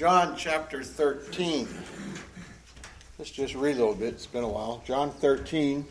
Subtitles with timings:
[0.00, 1.68] John chapter 13.
[3.18, 4.14] Let's just read a little bit.
[4.14, 4.82] It's been a while.
[4.86, 5.84] John 13,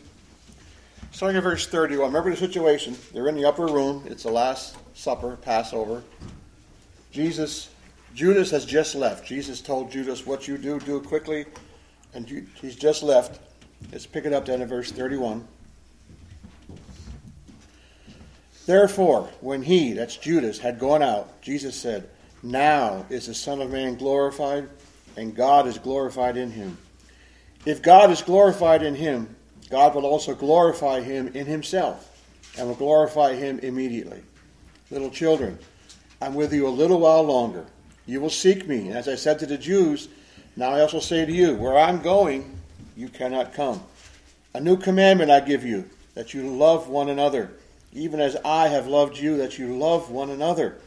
[1.12, 2.08] starting at verse 31.
[2.08, 2.96] Remember the situation.
[3.14, 4.02] They're in the upper room.
[4.06, 6.02] It's the Last Supper, Passover.
[7.12, 7.70] Jesus,
[8.12, 9.28] Judas has just left.
[9.28, 11.46] Jesus told Judas, What you do, do quickly.
[12.12, 12.28] And
[12.60, 13.38] he's just left.
[13.92, 15.46] Let's pick it up then at verse 31.
[18.66, 22.10] Therefore, when he, that's Judas, had gone out, Jesus said,
[22.42, 24.68] Now is the Son of Man glorified,
[25.16, 26.78] and God is glorified in him.
[27.66, 29.34] If God is glorified in him,
[29.68, 32.22] God will also glorify him in himself,
[32.58, 34.22] and will glorify him immediately.
[34.90, 35.58] Little children,
[36.20, 37.66] I'm with you a little while longer.
[38.06, 40.08] You will seek me, and as I said to the Jews,
[40.56, 42.58] now I also say to you, Where I'm going,
[42.96, 43.82] you cannot come.
[44.54, 47.52] A new commandment I give you, that you love one another
[47.92, 50.78] even as I have loved you, that you love one another.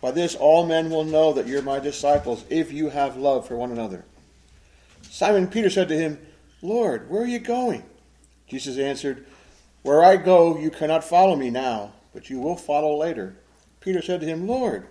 [0.00, 3.56] By this all men will know that you're my disciples, if you have love for
[3.56, 4.04] one another.
[5.02, 6.18] Simon Peter said to him,
[6.62, 7.84] Lord, where are you going?
[8.46, 9.26] Jesus answered,
[9.82, 13.36] Where I go, you cannot follow me now, but you will follow later.
[13.80, 14.86] Peter said to him, Lord,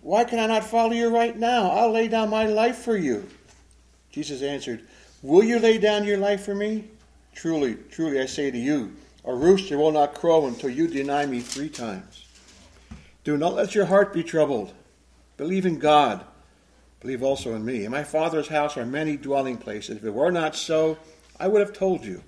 [0.00, 1.70] why can I not follow you right now?
[1.70, 3.28] I'll lay down my life for you.
[4.10, 4.82] Jesus answered,
[5.22, 6.88] Will you lay down your life for me?
[7.34, 11.40] Truly, truly, I say to you, a rooster will not crow until you deny me
[11.40, 12.21] three times.
[13.24, 14.72] Do not let your heart be troubled.
[15.36, 16.24] Believe in God.
[17.00, 17.84] Believe also in me.
[17.84, 19.98] In my Father's house are many dwelling places.
[19.98, 20.98] If it were not so,
[21.38, 22.22] I would have told you.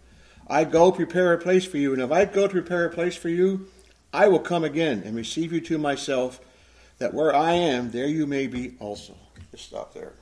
[0.47, 3.17] I go prepare a place for you, and if I go to prepare a place
[3.17, 3.69] for you,
[4.12, 6.41] I will come again and receive you to myself,
[6.98, 9.17] that where I am, there you may be also.
[9.51, 10.12] Just stop there.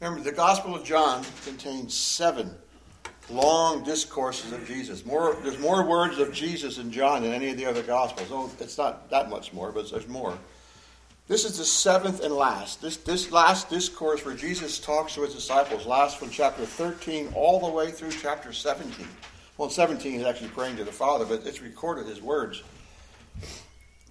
[0.00, 2.54] Remember, the Gospel of John contains seven
[3.30, 5.04] long discourses of Jesus.
[5.04, 8.28] More, there's more words of Jesus in John than any of the other Gospels.
[8.30, 10.38] Oh, it's not that much more, but there's more.
[11.28, 12.80] This is the seventh and last.
[12.80, 17.60] This, this last discourse where Jesus talks to his disciples lasts from chapter 13 all
[17.60, 19.06] the way through chapter 17.
[19.58, 22.62] Well, 17 is actually praying to the Father, but it's recorded his words.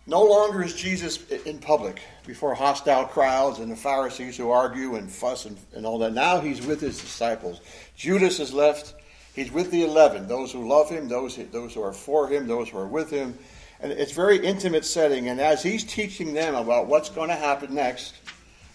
[0.05, 5.11] No longer is Jesus in public before hostile crowds and the Pharisees who argue and
[5.11, 6.13] fuss and, and all that.
[6.13, 7.59] Now he's with his disciples.
[7.97, 8.93] Judas has left
[9.37, 12.69] He's with the 11, those who love him, those, those who are for him, those
[12.69, 13.37] who are with him.
[13.79, 15.27] And it's very intimate setting.
[15.29, 18.15] And as he's teaching them about what's going to happen next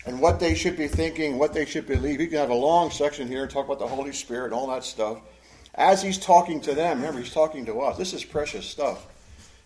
[0.06, 2.92] and what they should be thinking, what they should believe, he can have a long
[2.92, 5.18] section here and talk about the Holy Spirit and all that stuff.
[5.74, 7.98] As he's talking to them, remember, he's talking to us.
[7.98, 9.08] This is precious stuff.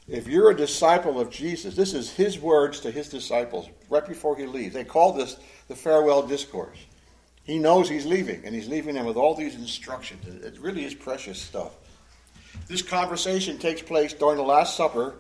[0.09, 4.35] If you're a disciple of Jesus, this is his words to his disciples right before
[4.35, 4.73] he leaves.
[4.73, 5.37] They call this
[5.69, 6.79] the farewell discourse.
[7.47, 10.27] He knows he's leaving, and he's leaving them with all these instructions.
[10.45, 11.73] It really is precious stuff.
[12.67, 15.15] This conversation takes place during the Last Supper.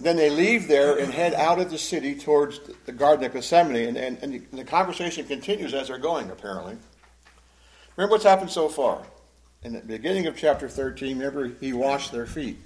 [0.00, 3.96] Then they leave there and head out of the city towards the Garden of Gethsemane,
[3.96, 6.76] and, and, and the conversation continues as they're going, apparently.
[7.96, 9.02] Remember what's happened so far.
[9.62, 12.58] In the beginning of chapter 13, remember he washed their feet.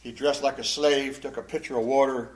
[0.00, 2.30] He dressed like a slave, took a pitcher of water,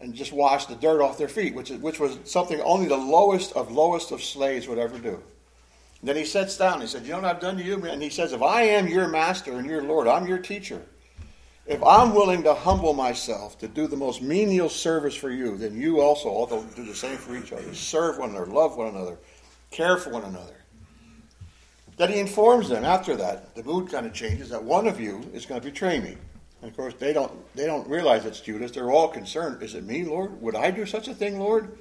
[0.00, 3.52] and just wash the dirt off their feet, which, which was something only the lowest
[3.52, 5.22] of lowest of slaves would ever do.
[6.00, 6.80] And then he sits down.
[6.80, 7.84] He said, You know what I've done to you?
[7.84, 10.82] And he says, If I am your master and your Lord, I'm your teacher.
[11.66, 15.78] If I'm willing to humble myself to do the most menial service for you, then
[15.78, 17.74] you also ought to do the same for each other.
[17.74, 19.18] Serve one another, love one another,
[19.70, 20.56] care for one another.
[21.96, 25.30] Then he informs them after that, the mood kind of changes, that one of you
[25.34, 26.16] is going to betray me.
[26.62, 28.70] And of course, they don't, they don't realize it's Judas.
[28.70, 29.62] They're all concerned.
[29.62, 30.40] Is it me, Lord?
[30.42, 31.78] Would I do such a thing, Lord?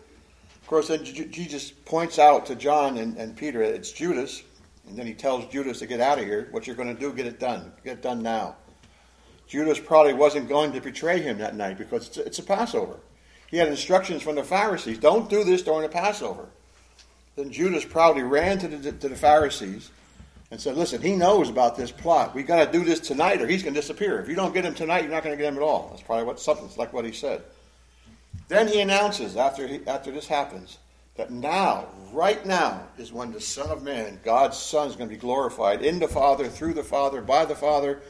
[0.61, 4.43] Of course, then Jesus points out to John and, and Peter, it's Judas.
[4.87, 6.47] And then he tells Judas to get out of here.
[6.51, 7.71] What you're going to do, get it done.
[7.83, 8.55] Get it done now.
[9.47, 12.97] Judas probably wasn't going to betray him that night because it's a, it's a Passover.
[13.47, 16.49] He had instructions from the Pharisees don't do this during the Passover.
[17.35, 19.89] Then Judas probably ran to the, to the Pharisees
[20.51, 22.33] and said, Listen, he knows about this plot.
[22.33, 24.19] we got to do this tonight or he's going to disappear.
[24.19, 25.89] If you don't get him tonight, you're not going to get him at all.
[25.89, 27.43] That's probably what something's like what he said.
[28.47, 30.79] Then he announces, after, he, after this happens,
[31.15, 35.15] that now, right now, is when the Son of Man, God's Son, is going to
[35.15, 38.01] be glorified in the Father, through the Father, by the Father.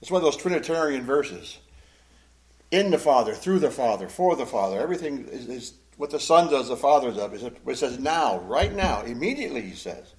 [0.00, 1.58] It's one of those Trinitarian verses.
[2.70, 4.80] In the Father, through the Father, for the Father.
[4.80, 7.42] Everything is, is what the Son does, the Father does.
[7.42, 10.14] It says now, right now, immediately, he says.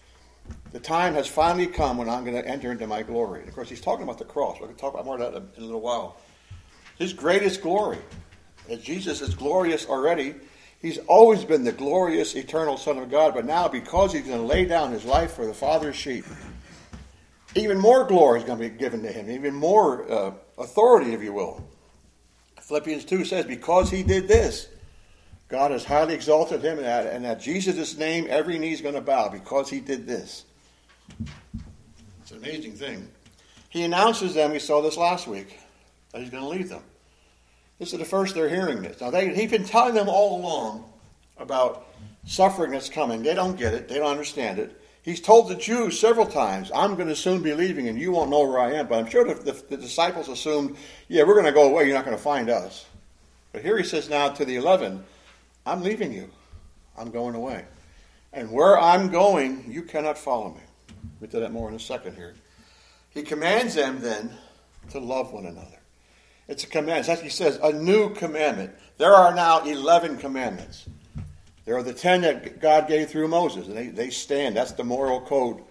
[0.71, 3.39] The time has finally come when I'm going to enter into my glory.
[3.39, 4.57] And of course, he's talking about the cross.
[4.59, 6.17] We're going to talk about more of that in a little while.
[6.97, 7.99] His greatest glory.
[8.69, 10.35] As Jesus is glorious already,
[10.81, 14.45] he's always been the glorious, eternal Son of God, but now because he's going to
[14.45, 16.25] lay down his life for the Father's sheep,
[17.55, 21.23] even more glory is going to be given to him, even more uh, authority, if
[21.23, 21.65] you will.
[22.61, 24.67] Philippians 2 says, because he did this,
[25.47, 28.95] God has highly exalted him, and that, and that Jesus' name every knee is going
[28.95, 30.43] to bow because he did this.
[32.21, 33.07] It's an amazing thing.
[33.69, 35.59] He announces them, we saw this last week,
[36.11, 36.83] that he's going to leave them.
[37.79, 38.99] This is the first they're hearing this.
[38.99, 40.91] Now, they, he's been telling them all along
[41.37, 41.87] about
[42.25, 43.23] suffering that's coming.
[43.23, 44.81] They don't get it, they don't understand it.
[45.03, 48.29] He's told the Jews several times, I'm going to soon be leaving and you won't
[48.29, 48.87] know where I am.
[48.87, 50.75] But I'm sure the, the, the disciples assumed,
[51.07, 52.85] yeah, we're going to go away, you're not going to find us.
[53.53, 55.05] But here he says now to the eleven,
[55.65, 56.29] I'm leaving you.
[56.97, 57.63] I'm going away.
[58.33, 60.61] And where I'm going, you cannot follow me.
[61.19, 62.35] We'll do that more in a second here.
[63.09, 64.31] He commands them then
[64.91, 65.79] to love one another.
[66.47, 66.99] It's a command.
[66.99, 68.73] It's actually says a new commandment.
[68.97, 70.87] There are now 11 commandments.
[71.65, 74.55] There are the 10 that God gave through Moses, and they, they stand.
[74.55, 75.61] That's the moral code.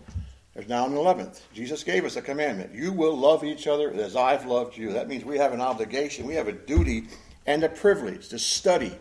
[0.52, 1.40] There's now an 11th.
[1.54, 2.74] Jesus gave us a commandment.
[2.74, 4.92] You will love each other as I've loved you.
[4.92, 7.08] That means we have an obligation, we have a duty
[7.46, 8.92] and a privilege to study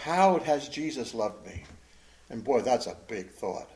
[0.00, 1.62] how has Jesus loved me?
[2.30, 3.68] And boy, that's a big thought.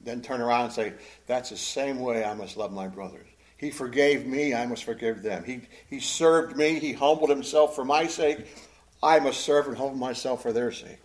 [0.00, 0.92] Then turn around and say,
[1.26, 3.26] that's the same way I must love my brothers.
[3.56, 5.42] He forgave me, I must forgive them.
[5.44, 8.46] He, he served me, he humbled himself for my sake.
[9.02, 10.98] I must serve and humble myself for their sake.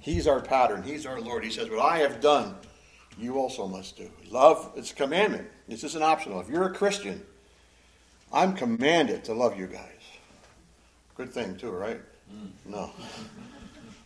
[0.00, 1.44] He's our pattern, he's our Lord.
[1.44, 2.56] He says, What I have done,
[3.16, 4.10] you also must do.
[4.28, 5.48] Love, it's a commandment.
[5.68, 6.40] This isn't optional.
[6.40, 7.22] If you're a Christian,
[8.32, 9.90] I'm commanded to love you guys.
[11.16, 12.00] Good thing, too, right?
[12.32, 12.50] Mm.
[12.66, 12.90] No.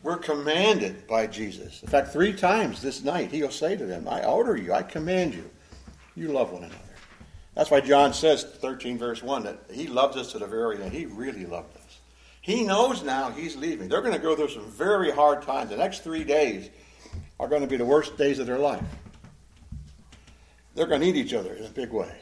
[0.02, 1.82] We're commanded by Jesus.
[1.82, 5.34] In fact, three times this night, he'll say to them, I order you, I command
[5.34, 5.50] you,
[6.14, 6.78] you love one another.
[7.54, 10.92] That's why John says, 13 verse 1, that he loves us to the very end.
[10.92, 11.98] He really loved us.
[12.40, 13.88] He knows now he's leaving.
[13.88, 15.70] They're going to go through some very hard times.
[15.70, 16.70] The next three days
[17.40, 18.84] are going to be the worst days of their life.
[20.74, 22.14] They're going to need each other in a big way.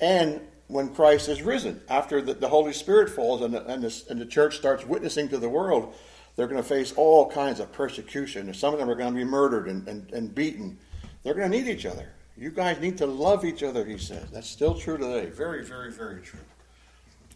[0.00, 4.02] And when Christ is risen, after the, the Holy Spirit falls and the, and, the,
[4.08, 5.94] and the church starts witnessing to the world,
[6.40, 8.52] they're going to face all kinds of persecution.
[8.54, 10.78] Some of them are going to be murdered and, and, and beaten.
[11.22, 12.08] They're going to need each other.
[12.34, 14.30] You guys need to love each other, he says.
[14.32, 15.26] That's still true today.
[15.26, 16.40] Very, very, very true.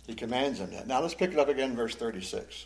[0.06, 0.86] He commands them that.
[0.86, 2.64] Now let's pick it up again, verse 36.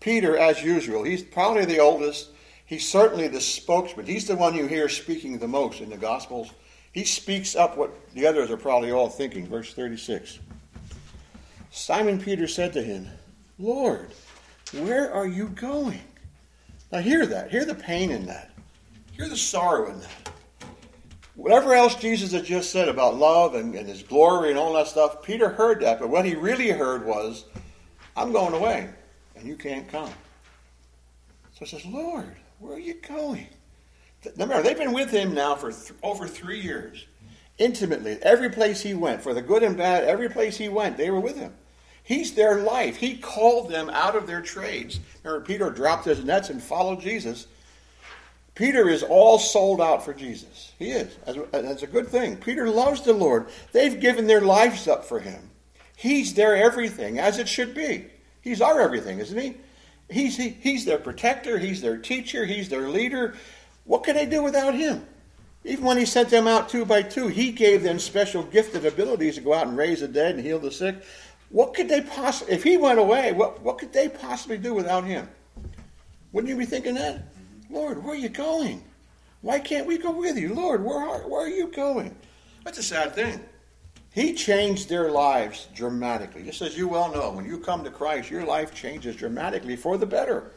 [0.00, 2.30] Peter, as usual, he's probably the oldest.
[2.64, 4.06] He's certainly the spokesman.
[4.06, 6.54] He's the one you hear speaking the most in the Gospels.
[6.92, 9.46] He speaks up what the others are probably all thinking.
[9.46, 10.38] Verse 36.
[11.70, 13.06] Simon Peter said to him,
[13.58, 14.08] Lord,
[14.72, 16.00] where are you going?
[16.90, 17.50] Now, hear that.
[17.50, 18.50] Hear the pain in that.
[19.12, 20.30] Hear the sorrow in that.
[21.34, 24.88] Whatever else Jesus had just said about love and, and his glory and all that
[24.88, 27.44] stuff, Peter heard that, but what he really heard was,
[28.16, 28.90] I'm going away,
[29.36, 30.10] and you can't come.
[31.52, 33.46] So he says, Lord, where are you going?
[34.36, 37.06] Remember, they've been with him now for th- over three years,
[37.58, 38.18] intimately.
[38.22, 41.20] Every place he went, for the good and bad, every place he went, they were
[41.20, 41.54] with him.
[42.08, 42.96] He's their life.
[42.96, 44.98] He called them out of their trades.
[45.22, 47.46] Remember, Peter dropped his nets and followed Jesus.
[48.54, 50.72] Peter is all sold out for Jesus.
[50.78, 51.14] He is.
[51.52, 52.38] That's a good thing.
[52.38, 53.48] Peter loves the Lord.
[53.72, 55.50] They've given their lives up for him.
[55.96, 58.06] He's their everything, as it should be.
[58.40, 59.56] He's our everything, isn't he?
[60.08, 61.58] He's, he, he's their protector.
[61.58, 62.46] He's their teacher.
[62.46, 63.34] He's their leader.
[63.84, 65.04] What could they do without him?
[65.62, 69.34] Even when he sent them out two by two, he gave them special gifted abilities
[69.34, 70.96] to go out and raise the dead and heal the sick.
[71.50, 75.04] What could they possibly, if he went away, what, what could they possibly do without
[75.04, 75.28] him?
[76.32, 77.22] Wouldn't you be thinking that?
[77.70, 78.84] Lord, where are you going?
[79.40, 80.54] Why can't we go with you?
[80.54, 82.14] Lord, where are, where are you going?
[82.64, 83.40] That's a sad thing.
[84.12, 86.42] He changed their lives dramatically.
[86.42, 89.96] Just as you well know, when you come to Christ, your life changes dramatically for
[89.96, 90.52] the better.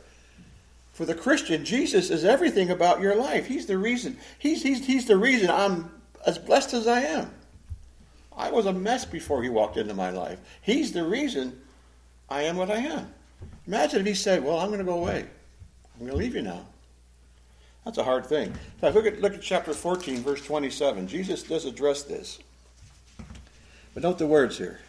[0.94, 3.46] For the Christian, Jesus is everything about your life.
[3.46, 4.18] He's the reason.
[4.40, 5.92] He's, he's, he's the reason I'm
[6.26, 7.32] as blessed as I am.
[8.36, 10.40] I was a mess before he walked into my life.
[10.62, 11.62] He's the reason
[12.30, 13.14] I am what I am.
[13.68, 15.26] Imagine if he said, Well, I'm going to go away.
[15.94, 16.66] I'm going to leave you now.
[17.86, 18.48] That's a hard thing.
[18.48, 21.08] In fact, look at, look at chapter 14, verse 27.
[21.08, 22.40] Jesus does address this.
[23.94, 24.80] But note the words here.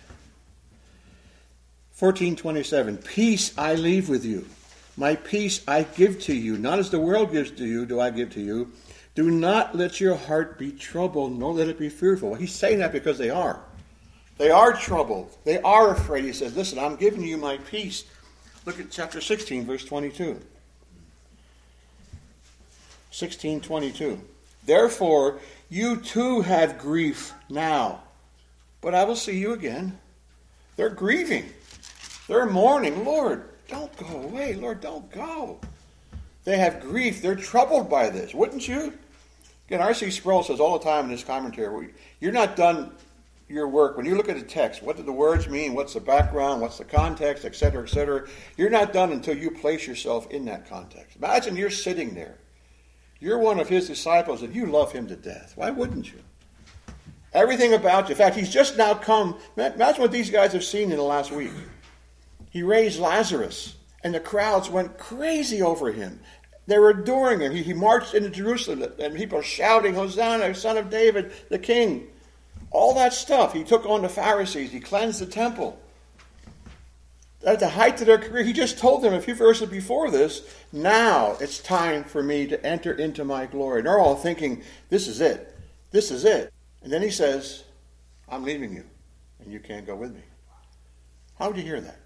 [1.98, 4.46] 1427 Peace I leave with you.
[4.96, 6.58] My peace I give to you.
[6.58, 8.72] Not as the world gives to you, do I give to you.
[9.14, 12.34] Do not let your heart be troubled, nor let it be fearful.
[12.34, 13.60] He's saying that because they are.
[14.38, 15.36] They are troubled.
[15.44, 16.24] They are afraid.
[16.24, 18.04] He says, Listen, I'm giving you my peace.
[18.64, 20.24] Look at chapter 16, verse 22.
[23.12, 24.18] 1622.
[24.64, 28.00] Therefore, you too have grief now,
[28.80, 29.98] but I will see you again.
[30.76, 31.50] They're grieving.
[32.28, 33.04] They're mourning.
[33.04, 34.54] Lord, don't go away.
[34.54, 35.60] Lord, don't go.
[36.44, 37.20] They have grief.
[37.20, 38.34] They're troubled by this.
[38.34, 38.94] Wouldn't you?
[39.72, 40.10] Again, R.C.
[40.10, 42.92] Sproul says all the time in his commentary, you're not done,
[43.48, 45.72] your work, when you look at the text, what do the words mean?
[45.72, 46.60] What's the background?
[46.60, 48.28] What's the context, etc., etc.?
[48.58, 51.16] You're not done until you place yourself in that context.
[51.16, 52.36] Imagine you're sitting there.
[53.18, 55.54] You're one of his disciples and you love him to death.
[55.56, 56.18] Why wouldn't you?
[57.32, 58.12] Everything about you.
[58.12, 59.38] In fact, he's just now come.
[59.56, 61.50] Imagine what these guys have seen in the last week.
[62.50, 66.20] He raised Lazarus, and the crowds went crazy over him.
[66.66, 67.52] They were adoring him.
[67.52, 72.08] He, he marched into Jerusalem, and people are shouting, Hosanna, son of David, the king.
[72.70, 73.52] All that stuff.
[73.52, 74.70] He took on the Pharisees.
[74.70, 75.78] He cleansed the temple.
[77.44, 80.42] At the height of their career, he just told them a few verses before this,
[80.72, 83.80] now it's time for me to enter into my glory.
[83.80, 85.58] And they're all thinking, this is it.
[85.90, 86.52] This is it.
[86.82, 87.64] And then he says,
[88.28, 88.84] I'm leaving you,
[89.40, 90.22] and you can't go with me.
[91.38, 91.98] How would you hear that?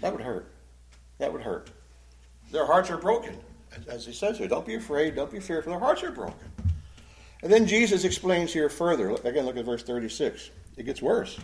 [0.00, 0.50] That would hurt.
[1.18, 1.70] That would hurt.
[2.50, 3.38] Their hearts are broken.
[3.88, 5.72] As he says here, don't be afraid, don't be fearful.
[5.72, 6.50] Their hearts are broken.
[7.42, 9.10] And then Jesus explains here further.
[9.24, 10.50] Again, look at verse 36.
[10.76, 11.38] It gets worse.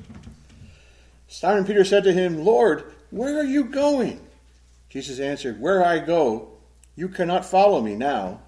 [1.26, 4.20] Simon Peter said to him, Lord, where are you going?
[4.88, 6.50] Jesus answered, Where I go,
[6.96, 8.40] you cannot follow me now,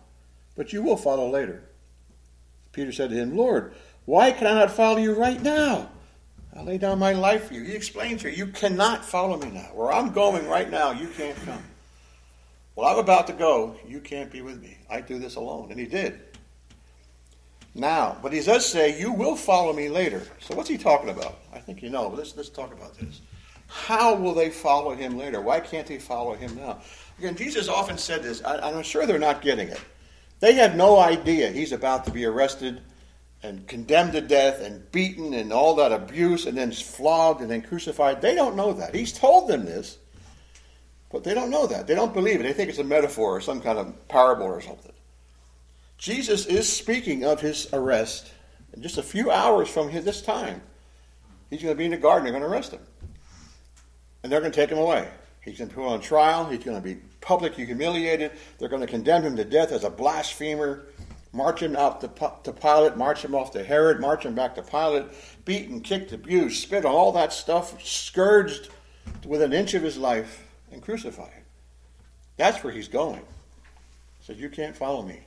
[0.56, 1.62] but you will follow later.
[2.72, 5.90] Peter said to him, Lord, why can I not follow you right now?
[6.56, 7.62] I lay down my life for you.
[7.62, 9.70] He explains here, you cannot follow me now.
[9.74, 11.62] Where I'm going right now, you can't come.
[12.80, 13.76] Well, I'm about to go.
[13.86, 14.78] You can't be with me.
[14.88, 15.70] I do this alone.
[15.70, 16.18] And he did.
[17.74, 20.22] Now, but he does say, You will follow me later.
[20.38, 21.40] So what's he talking about?
[21.52, 23.20] I think you know, but let's, let's talk about this.
[23.66, 25.42] How will they follow him later?
[25.42, 26.80] Why can't they follow him now?
[27.18, 28.42] Again, Jesus often said this.
[28.42, 29.80] I, I'm sure they're not getting it.
[30.38, 32.80] They have no idea he's about to be arrested
[33.42, 37.60] and condemned to death and beaten and all that abuse and then flogged and then
[37.60, 38.22] crucified.
[38.22, 38.94] They don't know that.
[38.94, 39.98] He's told them this,
[41.10, 41.86] but they don't know that.
[41.86, 42.42] They don't believe it.
[42.44, 44.92] They think it's a metaphor or some kind of parable or something.
[45.98, 48.32] Jesus is speaking of his arrest.
[48.72, 50.62] In just a few hours from his, this time,
[51.50, 52.24] he's going to be in the garden.
[52.24, 52.80] They're going to arrest him.
[54.22, 55.08] And they're going to take him away.
[55.44, 56.46] He's going to put on trial.
[56.46, 58.32] He's going to be publicly humiliated.
[58.58, 60.86] They're going to condemn him to death as a blasphemer,
[61.32, 64.62] march him out to, to Pilate, march him off to Herod, march him back to
[64.62, 65.06] Pilate,
[65.44, 68.68] beaten, kicked, abused, spit on all that stuff, scourged
[69.26, 71.44] with an inch of his life, and crucify him.
[72.36, 73.22] That's where he's going.
[74.18, 75.20] He says, You can't follow me.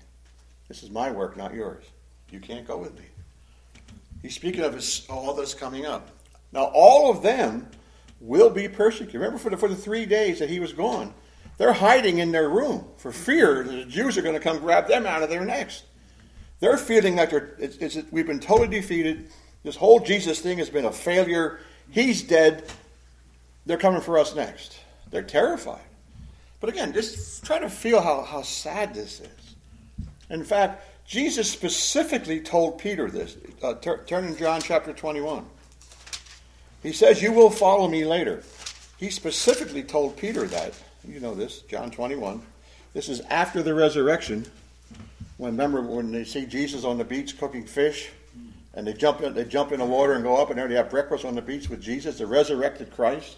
[0.68, 1.84] This is my work, not yours.
[2.32, 3.06] You can't go with me.
[4.22, 6.10] He's speaking of his, all this coming up.
[6.52, 7.68] Now, all of them
[8.22, 9.16] will be persecuted.
[9.16, 11.14] Remember, for the, for the three days that he was gone,
[11.58, 14.88] they're hiding in their room for fear that the Jews are going to come grab
[14.88, 15.84] them out of their necks.
[16.60, 19.30] They're feeling like they're, it's, it's, we've been totally defeated.
[19.64, 21.60] This whole Jesus thing has been a failure.
[21.90, 22.64] He's dead.
[23.66, 24.80] They're coming for us next.
[25.14, 25.86] They're terrified.
[26.60, 29.56] But again, just try to feel how, how sad this is.
[30.32, 33.38] In fact, Jesus specifically told Peter this.
[33.62, 35.46] Uh, turn in John chapter 21.
[36.82, 38.42] He says, You will follow me later.
[38.98, 40.74] He specifically told Peter that.
[41.08, 42.42] You know this, John 21.
[42.94, 44.48] This is after the resurrection.
[45.38, 48.10] When remember when they see Jesus on the beach cooking fish,
[48.74, 50.76] and they jump in, they jump in the water and go up, and there they
[50.76, 53.38] have breakfast on the beach with Jesus, the resurrected Christ.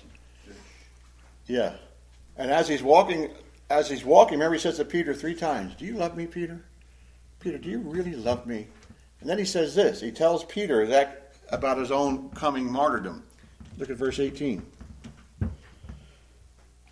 [1.48, 1.74] Yeah,
[2.38, 3.30] and as he's walking,
[3.70, 6.66] as he's walking, remember he says to Peter three times, "Do you love me, Peter?
[7.40, 8.68] Peter, do you really love me?"
[9.22, 10.02] And then he says this.
[10.02, 13.24] He tells Peter that about his own coming martyrdom.
[13.78, 14.66] Look at verse 18.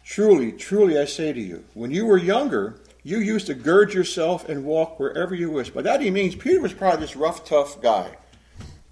[0.03, 4.47] Truly, truly, I say to you, when you were younger, you used to gird yourself
[4.47, 5.73] and walk wherever you wished.
[5.73, 8.17] By that he means Peter was probably this rough, tough guy.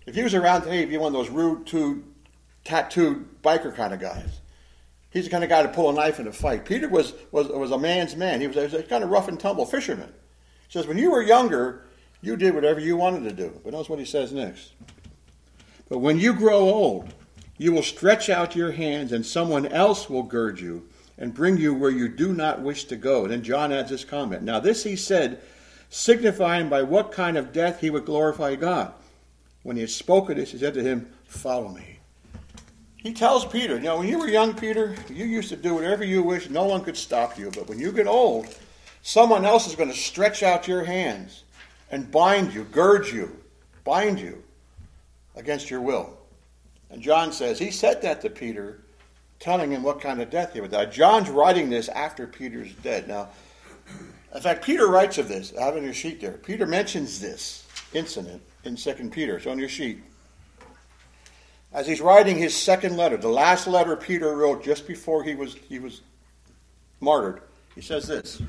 [0.06, 1.68] If he was around today, he'd be one of those rude,
[2.64, 4.41] tattooed biker kind of guys.
[5.12, 6.66] He's the kind of guy to pull a knife in a fight.
[6.66, 8.40] Peter was, was, was a man's man.
[8.40, 10.12] He was a, kind of rough and tumble fisherman.
[10.68, 11.86] He says, when you were younger,
[12.22, 13.60] you did whatever you wanted to do.
[13.64, 14.72] But notice what he says next.
[15.90, 17.14] But when you grow old,
[17.58, 20.88] you will stretch out your hands, and someone else will gird you
[21.18, 23.24] and bring you where you do not wish to go.
[23.24, 24.44] And then John adds this comment.
[24.44, 25.42] Now, this he said,
[25.90, 28.94] signifying by what kind of death he would glorify God.
[29.64, 32.00] When he had spoken this, he said to him, Follow me.
[33.02, 36.04] He tells Peter, you know, when you were young, Peter, you used to do whatever
[36.04, 36.52] you wish.
[36.52, 37.50] No one could stop you.
[37.50, 38.56] But when you get old,
[39.02, 41.44] someone else is going to stretch out your hands
[41.90, 43.36] and bind you, gird you,
[43.84, 44.44] bind you
[45.36, 46.16] against your will.
[46.92, 48.84] And John says, he said that to Peter
[49.40, 50.86] telling him what kind of death he would die.
[50.86, 53.08] John's writing this after Peter's dead.
[53.08, 53.30] Now,
[54.36, 55.54] in fact, Peter writes of this.
[55.60, 56.34] I have in your sheet there.
[56.34, 59.38] Peter mentions this incident in 2 Peter.
[59.38, 60.04] It's on your sheet.
[61.74, 65.56] As he's writing his second letter, the last letter Peter wrote just before he was,
[65.56, 66.02] he was
[67.00, 67.42] martyred,
[67.76, 68.42] he says this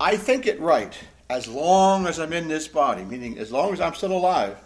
[0.00, 0.96] I think it right,
[1.28, 4.56] as long as I'm in this body, meaning as long as I'm still alive,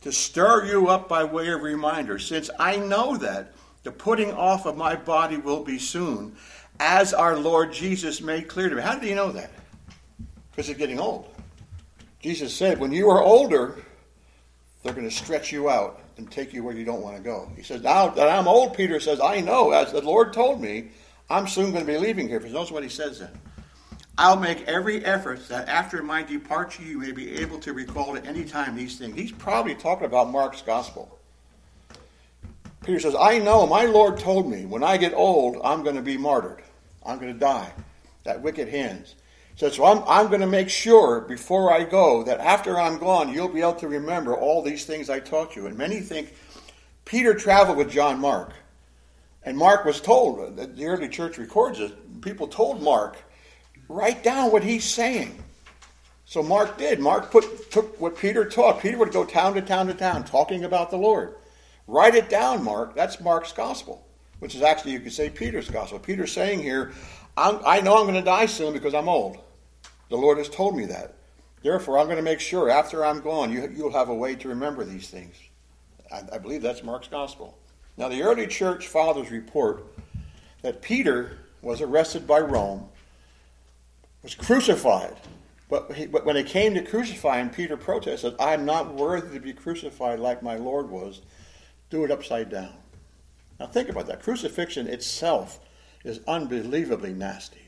[0.00, 3.52] to stir you up by way of reminder, since I know that
[3.84, 6.36] the putting off of my body will be soon,
[6.80, 8.82] as our Lord Jesus made clear to me.
[8.82, 9.52] How did he know that?
[10.50, 11.28] Because it's getting old.
[12.20, 13.76] Jesus said, when you are older,
[14.82, 17.50] they're going to stretch you out and take you where you don't want to go.
[17.56, 20.90] He says, now that I'm old, Peter says, I know, as the Lord told me,
[21.28, 22.38] I'm soon going to be leaving here.
[22.38, 23.30] Because notice what he says then.
[24.16, 28.26] I'll make every effort that after my departure you may be able to recall at
[28.26, 29.16] any time these things.
[29.16, 31.18] He's probably talking about Mark's gospel.
[32.84, 36.02] Peter says, I know, my Lord told me, when I get old, I'm going to
[36.02, 36.62] be martyred.
[37.04, 37.72] I'm going to die.
[38.22, 39.16] That wicked hands.
[39.56, 43.32] Says, so I'm, I'm going to make sure before I go that after I'm gone,
[43.32, 45.66] you'll be able to remember all these things I taught you.
[45.66, 46.34] And many think
[47.04, 48.52] Peter traveled with John Mark.
[49.44, 53.16] And Mark was told, uh, the early church records it, people told Mark,
[53.88, 55.38] write down what he's saying.
[56.24, 56.98] So Mark did.
[56.98, 58.80] Mark put, took what Peter taught.
[58.80, 61.36] Peter would go town to town to town talking about the Lord.
[61.86, 62.96] Write it down, Mark.
[62.96, 64.04] That's Mark's gospel,
[64.38, 65.98] which is actually, you could say, Peter's gospel.
[65.98, 66.92] Peter's saying here,
[67.36, 69.38] i know I'm going to die soon because I'm old.
[70.08, 71.14] The Lord has told me that.
[71.62, 74.48] Therefore, I'm going to make sure after I'm gone, you, you'll have a way to
[74.48, 75.34] remember these things.
[76.12, 77.58] I, I believe that's Mark's gospel.
[77.96, 79.86] Now, the early church fathers report
[80.62, 82.88] that Peter was arrested by Rome,
[84.22, 85.16] was crucified.
[85.70, 89.54] But, he, but when it came to crucifying, Peter protested, I'm not worthy to be
[89.54, 91.22] crucified like my Lord was.
[91.88, 92.74] Do it upside down.
[93.58, 94.22] Now, think about that.
[94.22, 95.60] Crucifixion itself
[96.04, 97.60] is unbelievably nasty.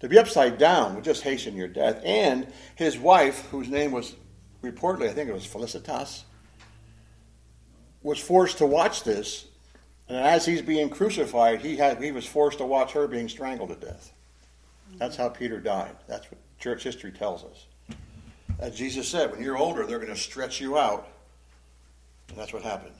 [0.00, 2.00] To be upside down would just hasten your death.
[2.04, 4.14] And his wife, whose name was
[4.62, 6.24] reportedly, I think it was Felicitas,
[8.02, 9.46] was forced to watch this
[10.08, 13.70] and as he's being crucified, he, had, he was forced to watch her being strangled
[13.70, 14.12] to death.
[14.98, 15.96] That's how Peter died.
[16.06, 17.66] That's what church history tells us.
[18.58, 21.08] As Jesus said, when you're older, they're going to stretch you out.
[22.28, 22.94] And that's what happened.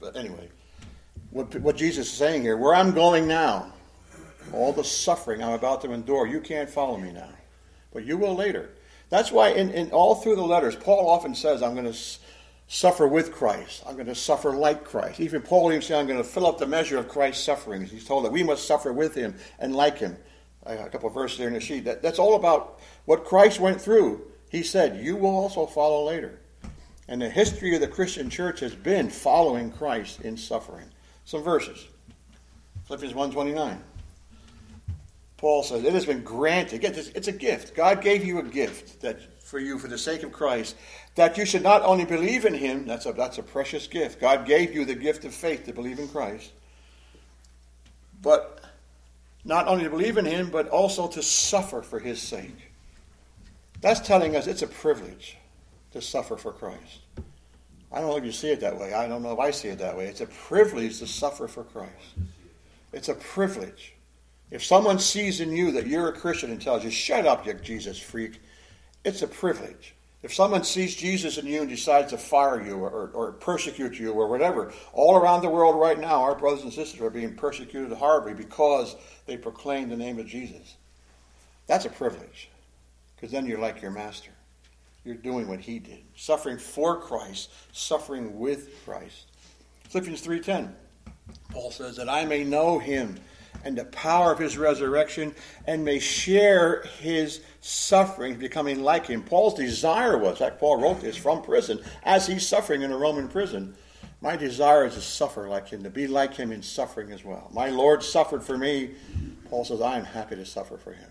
[0.00, 0.48] But anyway,
[1.30, 3.72] what, what Jesus is saying here, where I'm going now,
[4.54, 7.30] all the suffering I'm about to endure, you can't follow me now.
[7.92, 8.70] But you will later.
[9.08, 11.98] That's why in, in all through the letters, Paul often says, I'm going to
[12.68, 13.82] suffer with Christ.
[13.86, 15.18] I'm going to suffer like Christ.
[15.18, 17.90] Even Paul even said, I'm going to fill up the measure of Christ's sufferings.
[17.90, 20.16] He's told that we must suffer with him and like him.
[20.64, 21.84] A couple of verses there in the sheet.
[21.84, 24.22] That, that's all about what Christ went through.
[24.50, 26.38] He said, You will also follow later.
[27.08, 30.86] And the history of the Christian church has been following Christ in suffering.
[31.24, 31.88] Some verses.
[32.84, 33.78] Philippians 1.29.
[35.40, 36.82] Paul says, It has been granted.
[36.82, 37.74] This, it's a gift.
[37.74, 40.76] God gave you a gift that for you for the sake of Christ,
[41.14, 44.20] that you should not only believe in him, that's a, that's a precious gift.
[44.20, 46.52] God gave you the gift of faith to believe in Christ,
[48.20, 48.62] but
[49.42, 52.70] not only to believe in him, but also to suffer for his sake.
[53.80, 55.38] That's telling us it's a privilege
[55.92, 56.98] to suffer for Christ.
[57.90, 58.92] I don't know if you see it that way.
[58.92, 60.04] I don't know if I see it that way.
[60.04, 62.14] It's a privilege to suffer for Christ.
[62.92, 63.94] It's a privilege.
[64.50, 67.54] If someone sees in you that you're a Christian and tells you, shut up, you
[67.54, 68.40] Jesus freak,
[69.04, 69.94] it's a privilege.
[70.22, 74.12] If someone sees Jesus in you and decides to fire you or, or, persecute you
[74.12, 77.90] or whatever, all around the world right now, our brothers and sisters are being persecuted
[77.92, 80.76] horribly because they proclaim the name of Jesus.
[81.66, 82.50] That's a privilege
[83.16, 84.30] because then you're like your master.
[85.04, 89.26] You're doing what he did, suffering for Christ, suffering with Christ.
[89.88, 90.74] Philippians 3:10.
[91.50, 93.18] Paul says that I may know him
[93.64, 95.34] and the power of his resurrection
[95.66, 99.22] and may share his suffering, becoming like him.
[99.22, 103.28] Paul's desire was, like Paul wrote this from prison, as he's suffering in a Roman
[103.28, 103.74] prison.
[104.22, 107.50] My desire is to suffer like him, to be like him in suffering as well.
[107.54, 108.90] My Lord suffered for me.
[109.48, 111.10] Paul says, I am happy to suffer for him.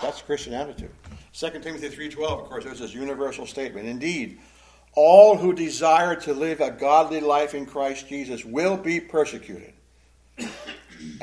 [0.00, 0.90] That's Christian attitude.
[1.32, 3.86] 2 Timothy 3.12, of course, there's this universal statement.
[3.86, 4.40] Indeed,
[4.94, 9.72] all who desire to live a godly life in Christ Jesus will be persecuted.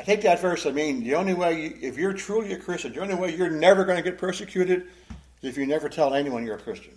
[0.00, 2.94] I take that verse, I mean, the only way, you, if you're truly a Christian,
[2.94, 4.86] the only way you're never going to get persecuted
[5.42, 6.94] is if you never tell anyone you're a Christian.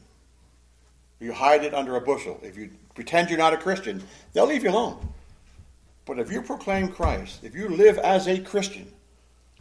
[1.20, 2.39] You hide it under a bushel.
[2.42, 5.06] If you pretend you're not a Christian, they'll leave you alone.
[6.06, 8.89] But if you proclaim Christ, if you live as a Christian,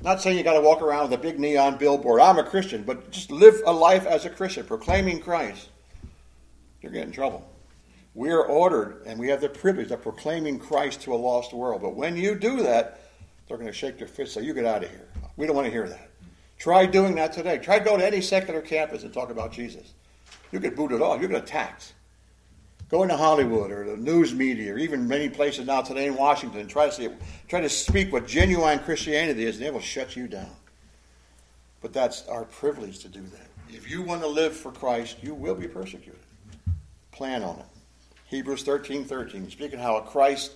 [0.01, 2.85] not saying you got to walk around with a big neon billboard, I'm a Christian,
[2.85, 5.69] but just live a life as a Christian, proclaiming Christ,
[6.81, 7.49] you're getting in trouble.
[8.15, 11.83] We are ordered and we have the privilege of proclaiming Christ to a lost world.
[11.83, 13.01] But when you do that,
[13.53, 15.09] they're going to shake their fists say, You get out of here.
[15.37, 16.09] We don't want to hear that.
[16.59, 17.59] Try doing that today.
[17.59, 19.93] Try to go to any secular campus and talk about Jesus.
[20.53, 21.21] You get booted off.
[21.21, 21.93] You get attacked.
[22.89, 26.61] Go into Hollywood or the news media or even many places now today in Washington
[26.61, 27.09] and try to, see,
[27.49, 30.51] try to speak what genuine Christianity is, and they will shut you down.
[31.81, 33.49] But that's our privilege to do that.
[33.69, 36.21] If you want to live for Christ, you will be persecuted.
[37.11, 37.67] Plan on it.
[38.27, 39.51] Hebrews 13 13.
[39.51, 40.53] Speaking how a Christ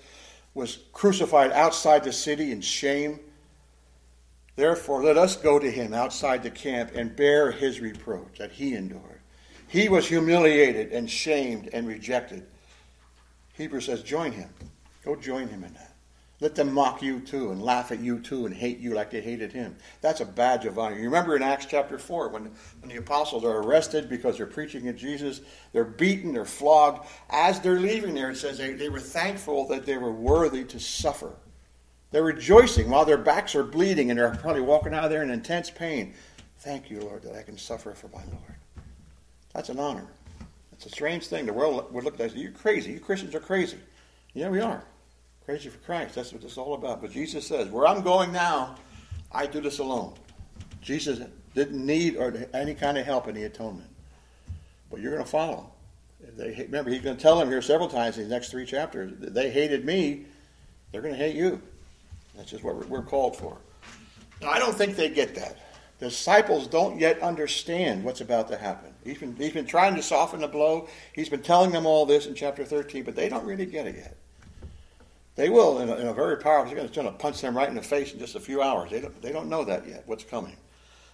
[0.56, 3.20] was crucified outside the city in shame.
[4.56, 8.74] Therefore, let us go to him outside the camp and bear his reproach that he
[8.74, 9.20] endured.
[9.68, 12.46] He was humiliated and shamed and rejected.
[13.52, 14.48] Hebrews says, join him.
[15.04, 15.85] Go join him in that.
[16.38, 19.22] Let them mock you too and laugh at you too and hate you like they
[19.22, 19.74] hated him.
[20.02, 20.96] That's a badge of honor.
[20.96, 24.86] You remember in Acts chapter 4 when, when the apostles are arrested because they're preaching
[24.88, 25.40] at Jesus,
[25.72, 27.06] they're beaten, they're flogged.
[27.30, 30.78] As they're leaving there, it says they, they were thankful that they were worthy to
[30.78, 31.32] suffer.
[32.10, 35.30] They're rejoicing while their backs are bleeding and they're probably walking out of there in
[35.30, 36.12] intense pain.
[36.58, 38.56] Thank you, Lord, that I can suffer for my Lord.
[39.54, 40.06] That's an honor.
[40.72, 41.46] It's a strange thing.
[41.46, 42.92] The world would look at us, you're crazy.
[42.92, 43.78] You Christians are crazy.
[44.34, 44.84] Yeah, we are.
[45.46, 46.16] Crazy for Christ.
[46.16, 47.00] That's what this is all about.
[47.00, 48.74] But Jesus says, Where I'm going now,
[49.30, 50.14] I do this alone.
[50.82, 51.20] Jesus
[51.54, 53.88] didn't need or any kind of help in the atonement.
[54.90, 55.70] But you're going to follow.
[56.36, 59.12] They, remember, he's going to tell them here several times in these next three chapters
[59.18, 60.24] they hated me,
[60.90, 61.60] they're going to hate you.
[62.36, 63.56] That's just what we're called for.
[64.42, 65.58] Now, I don't think they get that.
[65.98, 68.92] The disciples don't yet understand what's about to happen.
[69.04, 70.88] He's been, he's been trying to soften the blow.
[71.14, 73.94] He's been telling them all this in chapter 13, but they don't really get it
[73.96, 74.16] yet.
[75.36, 76.74] They will in a, in a very powerful.
[76.74, 78.90] He's going to punch them right in the face in just a few hours.
[78.90, 80.02] They don't, they don't know that yet.
[80.06, 80.56] What's coming?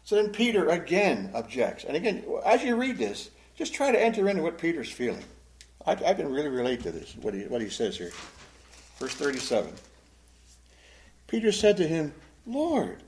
[0.04, 4.28] So then Peter again objects, and again, as you read this, just try to enter
[4.28, 5.22] into what Peter's feeling.
[5.86, 7.14] I, I can really relate to this.
[7.20, 8.10] What he what he says here,
[8.98, 9.72] verse thirty-seven.
[11.28, 12.12] Peter said to him,
[12.46, 13.02] "Lord,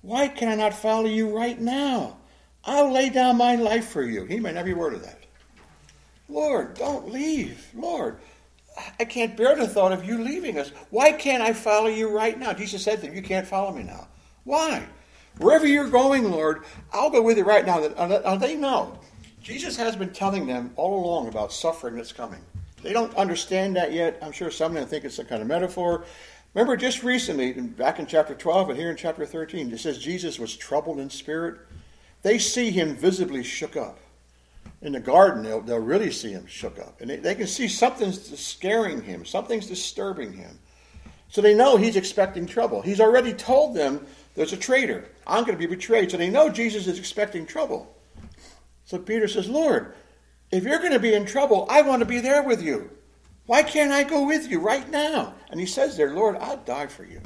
[0.00, 2.16] why can I not follow you right now?
[2.64, 5.24] I'll lay down my life for you." He meant every word of that.
[6.30, 7.66] Lord, don't leave.
[7.74, 8.20] Lord,
[8.98, 10.70] I can't bear the thought of you leaving us.
[10.90, 12.52] Why can't I follow you right now?
[12.52, 14.08] Jesus said to them, You can't follow me now.
[14.44, 14.86] Why?
[15.38, 17.82] Wherever you're going, Lord, I'll go with you right now.
[17.84, 18.98] And they know.
[19.42, 22.40] Jesus has been telling them all along about suffering that's coming.
[22.82, 24.18] They don't understand that yet.
[24.22, 26.04] I'm sure some of them think it's a kind of metaphor.
[26.54, 30.38] Remember, just recently, back in chapter 12 and here in chapter 13, it says Jesus
[30.38, 31.58] was troubled in spirit.
[32.22, 33.98] They see him visibly shook up
[34.80, 37.00] in the garden, they'll, they'll really see him shook up.
[37.00, 40.58] And they, they can see something's scaring him, something's disturbing him.
[41.30, 42.80] So they know he's expecting trouble.
[42.80, 45.04] He's already told them there's a traitor.
[45.26, 46.10] I'm going to be betrayed.
[46.10, 47.94] So they know Jesus is expecting trouble.
[48.86, 49.94] So Peter says, Lord,
[50.50, 52.90] if you're going to be in trouble, I want to be there with you.
[53.44, 55.34] Why can't I go with you right now?
[55.50, 57.20] And he says there, Lord, I'll die for you.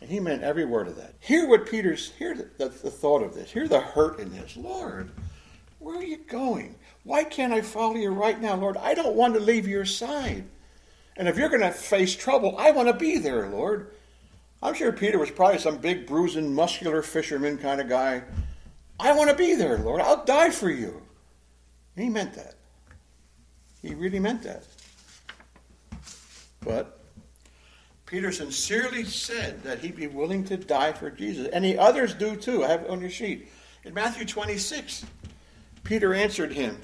[0.00, 1.14] And he meant every word of that.
[1.20, 3.50] Hear what Peter's, hear the, the, the thought of this.
[3.50, 4.56] Hear the hurt in this.
[4.56, 5.10] Lord,
[5.82, 6.76] where are you going?
[7.04, 8.76] Why can't I follow you right now, Lord?
[8.76, 10.44] I don't want to leave your side.
[11.16, 13.92] And if you're going to face trouble, I want to be there, Lord.
[14.62, 18.22] I'm sure Peter was probably some big, bruising, muscular fisherman kind of guy.
[19.00, 20.00] I want to be there, Lord.
[20.00, 21.02] I'll die for you.
[21.96, 22.54] And he meant that.
[23.82, 24.64] He really meant that.
[26.60, 27.00] But
[28.06, 31.48] Peter sincerely said that he'd be willing to die for Jesus.
[31.48, 32.62] And the others do too.
[32.62, 33.48] I have it on your sheet.
[33.84, 35.04] In Matthew 26,
[35.84, 36.78] Peter answered him,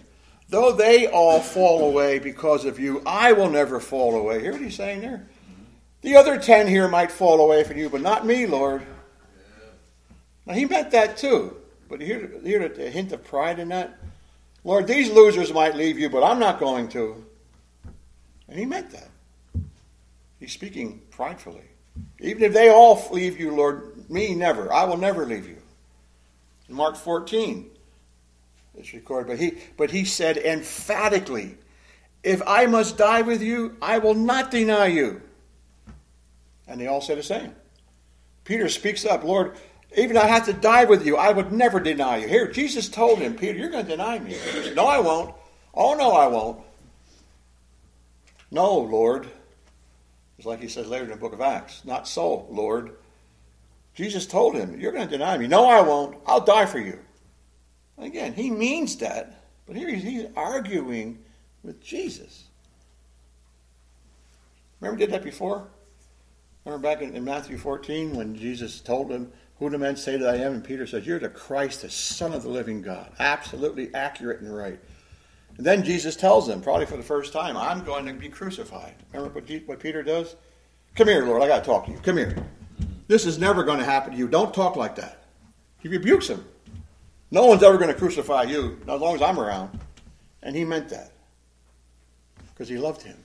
[0.48, 4.40] Though they all fall away because of you, I will never fall away.
[4.40, 5.28] Hear what he's saying there?
[6.00, 8.86] The other ten here might fall away from you, but not me, Lord.
[10.46, 11.56] Now he meant that too.
[11.88, 13.98] But hear, hear a hint of pride in that?
[14.64, 17.24] Lord, these losers might leave you, but I'm not going to.
[18.48, 19.08] And he meant that.
[20.40, 21.64] He's speaking pridefully.
[22.20, 24.72] Even if they all leave you, Lord, me never.
[24.72, 25.58] I will never leave you.
[26.68, 27.70] In Mark 14,
[28.78, 29.28] it's recorded.
[29.28, 31.56] But he, but he said emphatically,
[32.22, 35.22] If I must die with you, I will not deny you.
[36.66, 37.54] And they all said the same.
[38.44, 39.56] Peter speaks up, Lord,
[39.96, 42.28] even I have to die with you, I would never deny you.
[42.28, 44.36] Here, Jesus told him, Peter, you're going to deny me.
[44.74, 45.34] No, I won't.
[45.74, 46.60] Oh, no, I won't.
[48.50, 49.28] No, Lord.
[50.36, 51.84] It's like he says later in the book of Acts.
[51.84, 52.96] Not so, Lord.
[53.94, 55.48] Jesus told him, You're going to deny me.
[55.48, 56.16] No, I won't.
[56.26, 56.98] I'll die for you.
[57.98, 61.18] Again, he means that, but here he's, he's arguing
[61.62, 62.44] with Jesus.
[64.80, 65.66] Remember, did that before?
[66.64, 70.28] Remember back in, in, Matthew 14 when Jesus told him, Who do men say that
[70.28, 70.54] I am?
[70.54, 73.12] And Peter says, You're the Christ, the Son of the living God.
[73.18, 74.78] Absolutely accurate and right.
[75.56, 78.94] And then Jesus tells them, probably for the first time, I'm going to be crucified.
[79.12, 80.36] Remember what, what Peter does?
[80.94, 81.98] Come here, Lord, I got to talk to you.
[81.98, 82.36] Come here.
[83.08, 84.28] This is never going to happen to you.
[84.28, 85.24] Don't talk like that.
[85.80, 86.44] He rebukes him.
[87.30, 89.78] No one's ever going to crucify you, as long as I'm around.
[90.42, 91.12] And he meant that
[92.48, 93.16] because he loved him.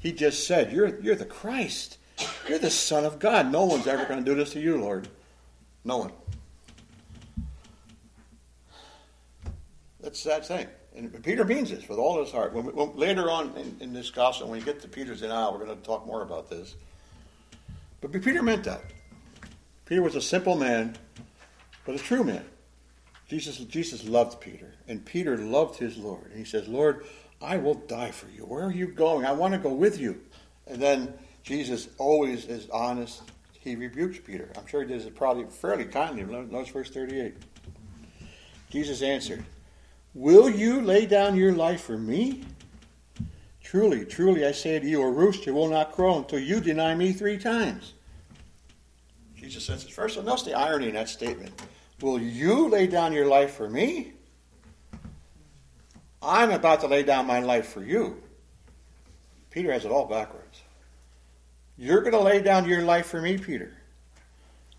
[0.00, 1.98] He just said, You're, you're the Christ.
[2.48, 3.50] You're the Son of God.
[3.50, 5.08] No one's ever going to do this to you, Lord.
[5.84, 6.12] No one.
[10.00, 10.68] That's that thing.
[10.94, 12.52] And Peter means this with all his heart.
[12.52, 15.64] When, when, later on in, in, this gospel, when we get to Peter's denial, we're
[15.64, 16.76] going to talk more about this.
[18.00, 18.84] But Peter meant that.
[19.86, 20.96] Peter was a simple man,
[21.84, 22.44] but a true man.
[23.28, 26.26] Jesus, Jesus loved Peter, and Peter loved his Lord.
[26.30, 27.06] And he says, Lord,
[27.40, 28.42] I will die for you.
[28.42, 29.24] Where are you going?
[29.24, 30.20] I want to go with you.
[30.66, 33.22] And then Jesus always is honest.
[33.52, 34.50] He rebukes Peter.
[34.56, 36.24] I'm sure he does it probably fairly kindly.
[36.24, 37.34] Notice verse 38.
[38.70, 39.44] Jesus answered,
[40.14, 42.44] Will you lay down your life for me?
[43.62, 47.12] Truly, truly, I say to you, a rooster will not crow until you deny me
[47.12, 47.94] three times.
[49.34, 51.50] Jesus says, first, notice the irony in that statement.
[52.00, 54.12] Will you lay down your life for me?
[56.22, 58.20] I'm about to lay down my life for you.
[59.50, 60.62] Peter has it all backwards.
[61.76, 63.72] You're going to lay down your life for me, Peter.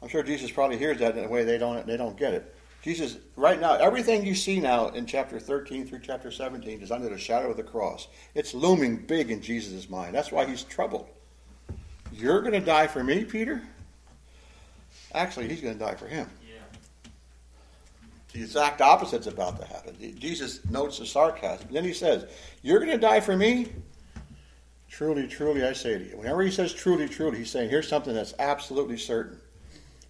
[0.02, 2.56] I'm sure Jesus probably hears that in a way they don't, they don't get it.
[2.82, 7.10] Jesus, right now, everything you see now in chapter 13 through chapter 17 is under
[7.10, 8.08] the shadow of the cross.
[8.36, 10.14] It's looming big in Jesus' mind.
[10.14, 11.08] That's why he's troubled.
[12.12, 13.64] You're going to die for me, Peter?
[15.14, 16.30] Actually, he's going to die for him.
[18.36, 19.96] The exact opposite's about to happen.
[20.20, 21.70] Jesus notes the sarcasm.
[21.72, 22.26] Then he says,
[22.62, 23.72] You're going to die for me?
[24.90, 26.18] Truly, truly, I say to you.
[26.18, 29.40] Whenever he says truly, truly, he's saying, Here's something that's absolutely certain.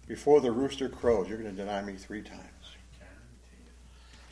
[0.08, 2.42] Before the rooster crows, you're going to deny me three times.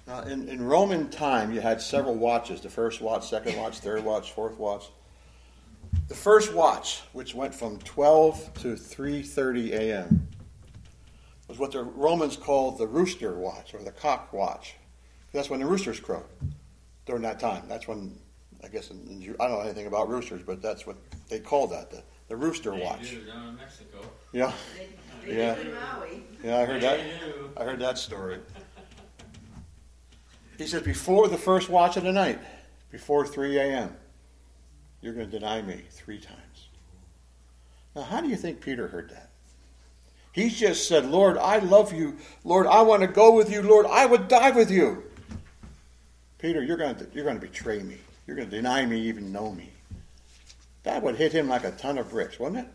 [0.08, 4.04] Now, in, in Roman time, you had several watches the first watch, second watch, third
[4.04, 4.86] watch, fourth watch.
[6.08, 10.23] The first watch, which went from 12 to 3:30 a.m.,
[11.54, 14.74] was what the Romans called the rooster watch or the cock watch.
[15.32, 16.24] That's when the roosters crow
[17.06, 17.64] during that time.
[17.68, 18.18] That's when,
[18.62, 20.96] I guess, in, in, I don't know anything about roosters, but that's what
[21.28, 23.10] they called that the, the rooster they watch.
[23.10, 23.98] Do down in Mexico.
[24.32, 24.52] Yeah,
[25.24, 25.56] they, yeah,
[26.42, 26.58] yeah.
[26.58, 27.00] I heard that.
[27.20, 27.50] do.
[27.56, 28.38] I heard that story.
[30.56, 32.38] He says, before the first watch of the night,
[32.92, 33.96] before 3 a.m.,
[35.00, 36.68] you're going to deny me three times.
[37.96, 39.23] Now, how do you think Peter heard that?
[40.34, 42.18] He just said, Lord, I love you.
[42.42, 43.62] Lord, I want to go with you.
[43.62, 45.04] Lord, I would die with you.
[46.38, 47.98] Peter, you're going to, you're going to betray me.
[48.26, 49.70] You're going to deny me, even know me.
[50.82, 52.72] That would hit him like a ton of bricks, wouldn't it?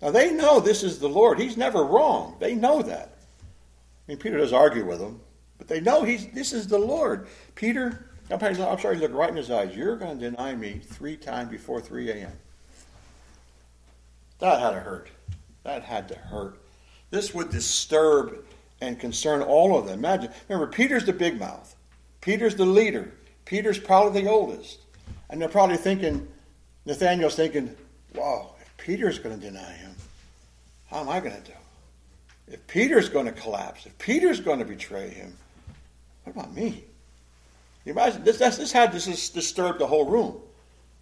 [0.00, 1.40] Now, they know this is the Lord.
[1.40, 2.36] He's never wrong.
[2.38, 3.18] They know that.
[4.06, 5.20] I mean, Peter does argue with them.
[5.58, 7.26] But they know he's this is the Lord.
[7.56, 9.74] Peter, I'm sorry, look right in his eyes.
[9.74, 12.32] You're going to deny me three times before 3 a.m.
[14.38, 15.08] That had to hurt.
[15.64, 16.56] That had to hurt.
[17.10, 18.44] This would disturb
[18.80, 19.98] and concern all of them.
[19.98, 21.74] Imagine, remember, Peter's the big mouth.
[22.20, 23.12] Peter's the leader.
[23.44, 24.78] Peter's probably the oldest.
[25.30, 26.28] And they're probably thinking,
[26.84, 27.74] Nathaniel's thinking,
[28.14, 29.94] wow, if Peter's going to deny him,
[30.90, 31.56] how am I going to do?
[32.50, 35.34] If Peter's going to collapse, if Peter's going to betray him,
[36.24, 36.84] what about me?
[37.84, 40.36] You imagine this, this, this had this disturbed the whole room.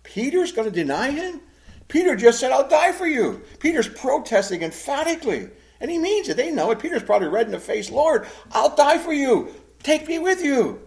[0.02, 1.40] Peter's going to deny him?
[1.88, 3.42] Peter just said, I'll die for you.
[3.60, 5.48] Peter's protesting emphatically.
[5.80, 6.36] And he means it.
[6.36, 6.78] They know it.
[6.78, 7.90] Peter's probably red in the face.
[7.90, 9.54] Lord, I'll die for you.
[9.82, 10.80] Take me with you.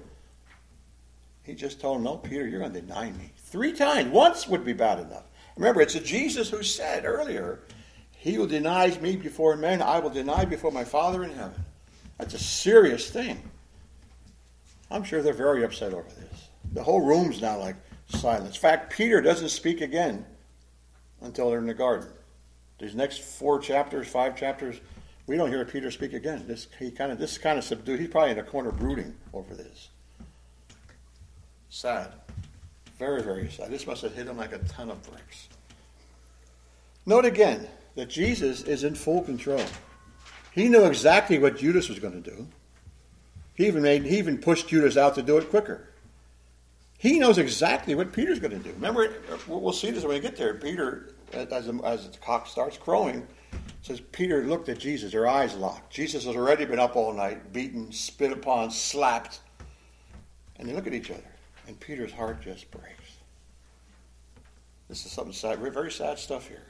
[1.43, 3.31] He just told him, No, Peter, you're going to deny me.
[3.37, 4.11] Three times.
[4.11, 5.23] Once would be bad enough.
[5.55, 7.59] Remember, it's a Jesus who said earlier,
[8.11, 11.63] He who denies me before men, I will deny before my Father in heaven.
[12.17, 13.41] That's a serious thing.
[14.91, 16.49] I'm sure they're very upset over this.
[16.73, 17.75] The whole room's now like
[18.09, 18.55] silence.
[18.55, 20.25] In fact, Peter doesn't speak again
[21.21, 22.09] until they're in the garden.
[22.79, 24.79] These next four chapters, five chapters,
[25.27, 26.45] we don't hear Peter speak again.
[26.47, 27.99] This he kind of this kind of subdued.
[27.99, 29.89] He's probably in a corner brooding over this.
[31.69, 32.13] Sad.
[32.97, 33.69] Very, very sad.
[33.69, 35.47] This must have hit him like a ton of bricks.
[37.05, 39.63] Note again that Jesus is in full control.
[40.51, 42.47] He knew exactly what Judas was going to do.
[43.55, 45.89] He even made he even pushed Judas out to do it quicker.
[46.97, 48.71] He knows exactly what Peter's going to do.
[48.73, 49.13] Remember,
[49.47, 50.55] we'll see this when we get there.
[50.55, 53.27] Peter, as, as the cock starts crowing,
[53.81, 55.11] says Peter looked at Jesus.
[55.11, 55.91] Their eyes locked.
[55.93, 59.39] Jesus has already been up all night, beaten, spit upon, slapped,
[60.57, 61.23] and they look at each other,
[61.67, 63.17] and Peter's heart just breaks.
[64.89, 66.63] This is something sad, very sad stuff here.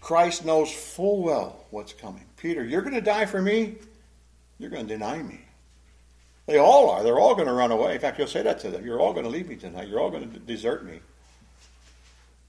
[0.00, 2.24] Christ knows full well what's coming.
[2.36, 3.76] Peter, you're going to die for me.
[4.58, 5.40] You're going to deny me.
[6.46, 7.02] They all are.
[7.02, 7.94] They're all going to run away.
[7.94, 8.84] In fact, you'll say that to them.
[8.84, 9.88] You're all going to leave me tonight.
[9.88, 11.00] You're all going to desert me.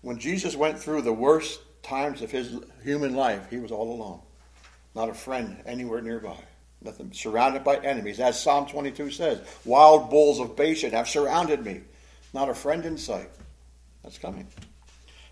[0.08, 4.22] When Jesus went through the worst times of his human life, he was all alone.
[4.96, 6.38] Not a friend anywhere nearby.
[6.82, 7.12] Nothing.
[7.12, 8.22] Surrounded by enemies.
[8.22, 11.82] As Psalm 22 says, wild bulls of Bashan have surrounded me.
[12.34, 13.30] Not a friend in sight.
[14.02, 14.48] That's coming.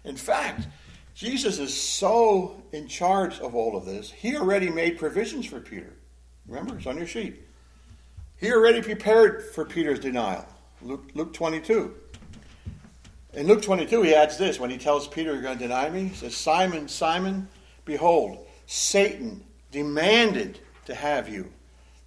[0.03, 0.67] In fact,
[1.13, 5.93] Jesus is so in charge of all of this, he already made provisions for Peter.
[6.49, 7.41] Remember, it's on your sheet.
[8.41, 10.45] He already prepared for Peter's denial.
[10.81, 11.95] Luke, Luke 22.
[13.35, 16.07] In Luke 22, he adds this when he tells Peter, You're going to deny me.
[16.07, 17.47] He says, Simon, Simon,
[17.83, 21.51] behold, Satan demanded to have you,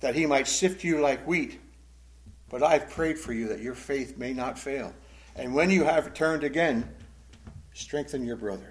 [0.00, 1.60] that he might sift you like wheat.
[2.48, 4.94] But I've prayed for you that your faith may not fail.
[5.36, 6.88] And when you have returned again,
[7.74, 8.64] strengthen your brothers.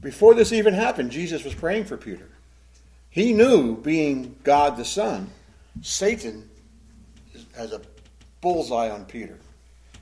[0.00, 2.28] Before this even happened, Jesus was praying for Peter.
[3.10, 5.30] He knew, being God the Son,
[5.82, 6.50] Satan
[7.56, 7.80] has a
[8.44, 9.38] bullseye on Peter.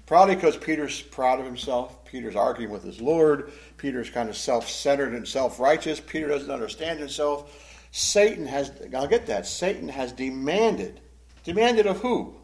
[0.05, 2.05] Probably because Peter's proud of himself.
[2.05, 3.53] Peter's arguing with his Lord.
[3.79, 6.01] Peter's kind of self centered and self righteous.
[6.01, 7.57] Peter doesn't understand himself.
[7.93, 11.01] Satan has, I'll get that, Satan has demanded.
[11.45, 12.35] Demanded of who?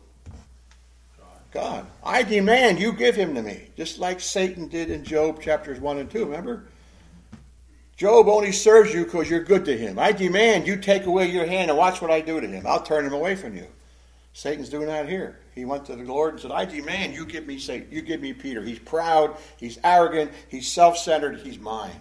[1.50, 1.86] God.
[2.04, 5.98] I demand you give him to me, just like Satan did in Job chapters 1
[5.98, 6.64] and 2, remember?
[7.96, 9.98] Job only serves you because you're good to him.
[9.98, 12.66] I demand you take away your hand and watch what I do to him.
[12.66, 13.66] I'll turn him away from you.
[14.38, 15.40] Satan's doing that here.
[15.52, 18.20] He went to the Lord and said, I demand you give me Satan, you give
[18.20, 18.62] me Peter.
[18.62, 21.98] He's proud, he's arrogant, he's self-centered, he's mine.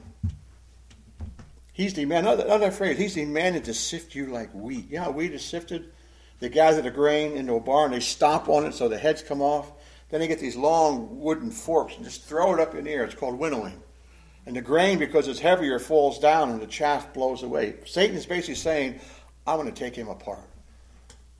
[1.74, 4.92] He's demanding, another, another phrase, he's demanding to sift you like wheat.
[4.92, 5.92] Know wheat is sifted?
[6.40, 9.42] They gather the grain into a barn, they stomp on it so the heads come
[9.42, 9.72] off.
[10.12, 13.04] Then they get these long wooden forks and just throw it up in the air.
[13.04, 13.82] It's called winnowing.
[14.46, 17.78] And the grain, because it's heavier, falls down and the chaff blows away.
[17.88, 19.00] Satan is basically saying,
[19.48, 20.48] I'm going to take him apart.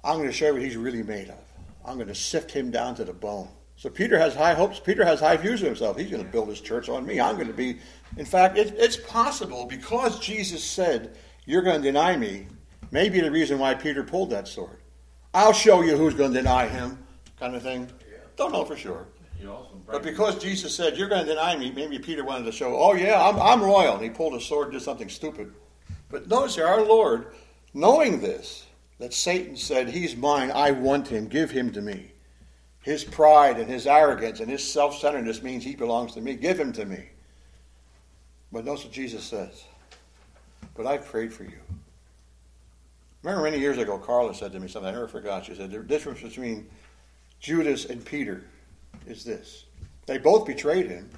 [0.08, 1.44] I'm going to show you what he's really made of.
[1.84, 3.50] I'm going to sift him down to the bone.
[3.76, 4.80] So Peter has high hopes.
[4.80, 5.98] Peter has high views of himself.
[5.98, 7.20] He's going to build his church on me.
[7.20, 7.80] I'm going to be.
[8.16, 12.48] In fact, it, it's possible because Jesus said, You're going to deny me,
[12.90, 14.78] maybe the reason why Peter pulled that sword.
[15.34, 16.98] I'll show you who's going to deny him,
[17.38, 17.90] kind of thing.
[18.38, 19.08] Don't know for sure.
[19.86, 22.94] But because Jesus said, You're going to deny me, maybe Peter wanted to show, Oh,
[22.94, 23.96] yeah, I'm, I'm royal.
[23.96, 25.54] And he pulled a sword and did something stupid.
[26.10, 27.34] But notice here, our Lord,
[27.74, 28.67] knowing this,
[29.00, 32.12] that Satan said, He's mine, I want him, give him to me.
[32.82, 36.60] His pride and his arrogance and his self centeredness means he belongs to me, give
[36.60, 37.10] him to me.
[38.52, 39.66] But notice what Jesus says.
[40.76, 41.60] But I've prayed for you.
[43.24, 45.46] Remember many years ago, Carla said to me something I never forgot.
[45.46, 46.70] She said, The difference between
[47.40, 48.46] Judas and Peter
[49.06, 49.66] is this.
[50.06, 51.10] They both betrayed him,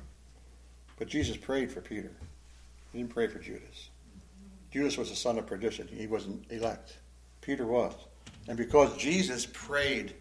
[0.98, 2.12] but Jesus prayed for Peter.
[2.92, 3.90] He didn't pray for Judas.
[4.72, 5.88] Judas was the son of perdition.
[5.88, 6.98] He wasn't elect.
[7.42, 7.94] Peter was.
[8.48, 10.14] And because Jesus prayed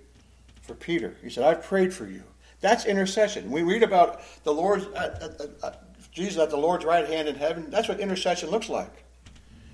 [0.62, 2.22] for Peter, he said, I've prayed for you.
[2.60, 3.50] That's intercession.
[3.50, 5.72] We read about the Lord's, uh, uh, uh,
[6.12, 7.70] Jesus at the Lord's right hand in heaven.
[7.70, 9.04] That's what intercession looks like.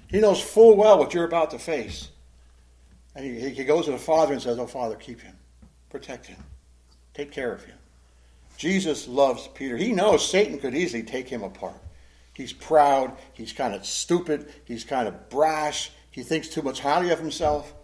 [0.09, 2.11] He knows full well what you're about to face.
[3.14, 5.37] And he, he goes to the Father and says, Oh, Father, keep him,
[5.88, 6.38] protect him,
[7.14, 7.76] take care of him.
[8.57, 9.76] Jesus loves Peter.
[9.76, 11.80] He knows Satan could easily take him apart.
[12.35, 17.11] He's proud, he's kind of stupid, he's kind of brash, he thinks too much highly
[17.11, 17.74] of himself.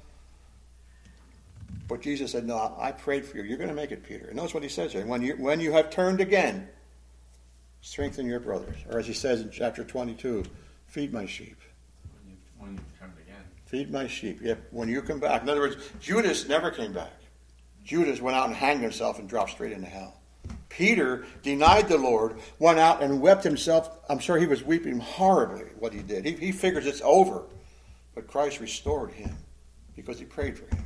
[1.89, 3.43] But Jesus said, No, I prayed for you.
[3.43, 4.27] You're going to make it, Peter.
[4.27, 5.05] And notice what he says here.
[5.05, 6.69] When you, when you have turned again,
[7.81, 8.77] strengthen your brothers.
[8.89, 10.45] Or as he says in chapter 22,
[10.87, 11.57] feed my sheep.
[12.23, 13.43] When, you, when you've turned again.
[13.67, 14.39] Feed my sheep.
[14.41, 15.43] Yep, when you come back.
[15.43, 17.11] In other words, Judas never came back.
[17.85, 20.21] Judas went out and hanged himself and dropped straight into hell.
[20.69, 23.91] Peter denied the Lord, went out and wept himself.
[24.09, 26.25] I'm sure he was weeping horribly what he did.
[26.25, 27.43] He, he figures it's over.
[28.15, 29.37] But Christ restored him
[29.97, 30.85] because he prayed for him.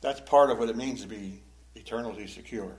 [0.00, 1.42] That's part of what it means to be
[1.74, 2.76] eternally secure.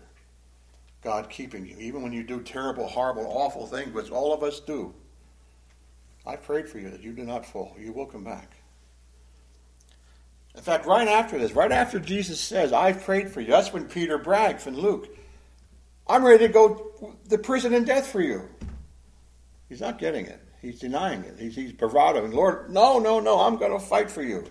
[1.03, 4.59] God keeping you, even when you do terrible, horrible, awful things, which all of us
[4.59, 4.93] do.
[6.25, 7.75] I prayed for you that you do not fall.
[7.79, 8.51] You will come back.
[10.55, 13.85] In fact, right after this, right after Jesus says, I've prayed for you, that's when
[13.85, 15.07] Peter brags in Luke.
[16.07, 18.49] I'm ready to go to prison and death for you.
[19.69, 20.41] He's not getting it.
[20.61, 21.35] He's denying it.
[21.37, 22.25] He's, he's bravado.
[22.25, 24.43] And Lord, no, no, no, I'm going to fight for you.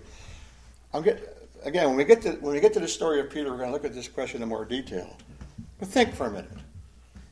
[0.94, 3.50] I'm get, again, when we, get to, when we get to the story of Peter,
[3.50, 5.16] we're going to look at this question in more detail.
[5.78, 6.50] But think for a minute.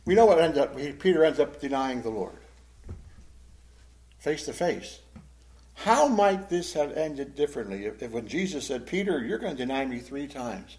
[0.04, 2.36] We know what ends up, Peter ends up denying the Lord.
[4.18, 5.00] Face to face.
[5.74, 9.62] How might this have ended differently if, if, when Jesus said, Peter, you're going to
[9.62, 10.76] deny me three times?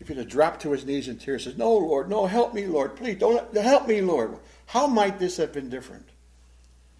[0.00, 2.66] If he'd have dropped to his knees in tears said, No, Lord, no, help me,
[2.66, 4.36] Lord, please, don't help me, Lord.
[4.66, 6.08] How might this have been different?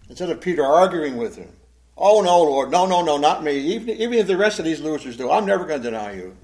[0.09, 1.49] Instead of Peter arguing with him,
[1.95, 3.55] Oh, no, Lord, no, no, no, not me.
[3.55, 6.35] Even, even if the rest of these losers do, I'm never going to deny you.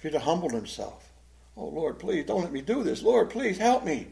[0.00, 1.10] He'd humbled himself,
[1.56, 3.02] Oh, Lord, please, don't let me do this.
[3.02, 4.06] Lord, please help me.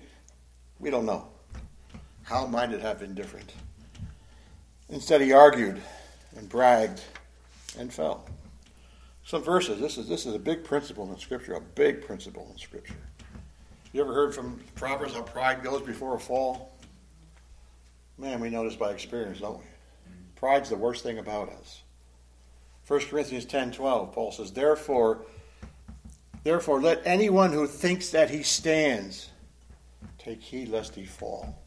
[0.81, 1.29] We don't know.
[2.25, 3.53] How might it have been different?
[4.89, 5.81] Instead, he argued
[6.37, 7.03] and bragged
[7.79, 8.27] and fell.
[9.25, 9.81] Some verses.
[9.81, 11.55] This is this is a big principle in Scripture.
[11.55, 12.95] A big principle in Scripture.
[13.93, 16.74] You ever heard from Proverbs how pride goes before a fall?
[18.19, 19.65] Man, we know this by experience, don't we?
[20.37, 21.83] Pride's the worst thing about us.
[22.87, 25.23] 1 Corinthians 10 12, Paul says, Therefore,
[26.43, 29.31] therefore let anyone who thinks that he stands
[30.19, 31.59] take heed lest he fall.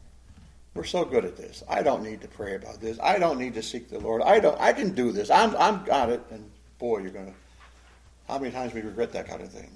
[0.74, 1.64] We're so good at this.
[1.68, 2.98] I don't need to pray about this.
[3.02, 4.22] I don't need to seek the Lord.
[4.22, 5.28] I don't I can do this.
[5.28, 6.22] I'm I'm got it.
[6.30, 7.34] And boy, you're gonna
[8.28, 9.70] how many times we regret that kind of thing?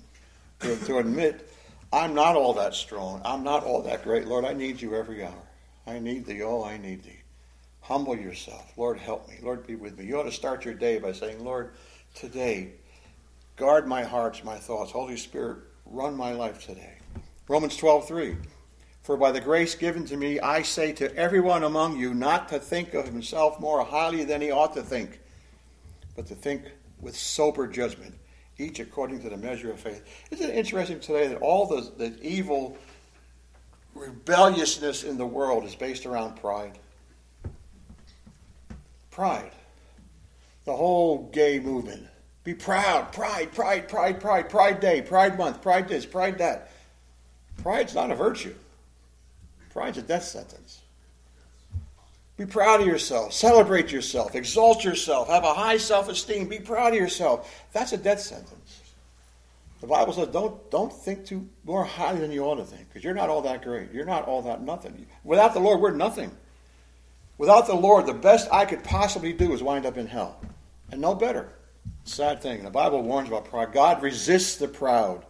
[0.61, 1.51] To, to admit
[1.93, 3.21] I'm not all that strong.
[3.25, 4.29] I'm not all that great.
[4.29, 5.43] Lord, I need you every hour.
[5.87, 6.43] I need thee.
[6.43, 7.21] Oh, I need thee.
[7.81, 8.73] Humble yourself.
[8.77, 9.37] Lord, help me.
[9.43, 10.05] Lord, be with me.
[10.05, 11.73] You ought to start your day by saying, Lord,
[12.15, 12.73] today,
[13.57, 14.93] guard my hearts, my thoughts.
[14.93, 16.99] Holy Spirit, run my life today.
[17.49, 18.37] Romans 12, 3.
[19.03, 22.61] For by the grace given to me, I say to everyone among you not to
[22.61, 25.21] think of himself more highly than he ought to think,
[26.15, 26.63] but to think
[27.01, 28.15] with sober judgment,
[28.59, 30.05] each according to the measure of faith.
[30.31, 32.79] Isn't it interesting today that all the, the evil
[33.95, 36.79] rebelliousness in the world is based around pride?
[39.11, 39.53] Pride.
[40.65, 42.07] The whole gay movement.
[42.45, 43.13] Be proud.
[43.13, 46.71] Pride, pride, pride, pride, pride day, pride month, pride this, pride that.
[47.63, 48.55] Pride's not a virtue.
[49.71, 50.81] Pride's a death sentence.
[52.37, 53.33] Be proud of yourself.
[53.33, 54.35] Celebrate yourself.
[54.35, 55.29] Exalt yourself.
[55.29, 56.49] Have a high self esteem.
[56.49, 57.65] Be proud of yourself.
[57.73, 58.62] That's a death sentence.
[59.83, 63.03] The Bible says don't, don't think too more highly than you ought to think because
[63.03, 63.91] you're not all that great.
[63.91, 65.07] You're not all that nothing.
[65.25, 66.31] Without the Lord, we're nothing.
[67.37, 70.41] Without the Lord, the best I could possibly do is wind up in hell.
[70.93, 71.49] And no better.
[72.05, 72.63] Sad thing.
[72.63, 73.73] The Bible warns about pride.
[73.73, 75.27] God resists the proud,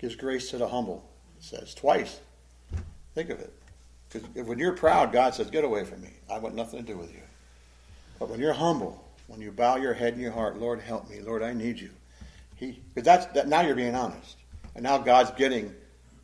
[0.00, 1.08] gives grace to the humble.
[1.38, 2.18] It says twice.
[3.14, 3.52] Think of it.
[4.08, 6.10] Because when you're proud, God says, Get away from me.
[6.28, 7.22] I want nothing to do with you.
[8.18, 11.20] But when you're humble, when you bow your head and your heart, Lord, help me.
[11.20, 11.90] Lord, I need you.
[12.56, 14.36] He, because that's, that, now you're being honest.
[14.74, 15.74] And now God's getting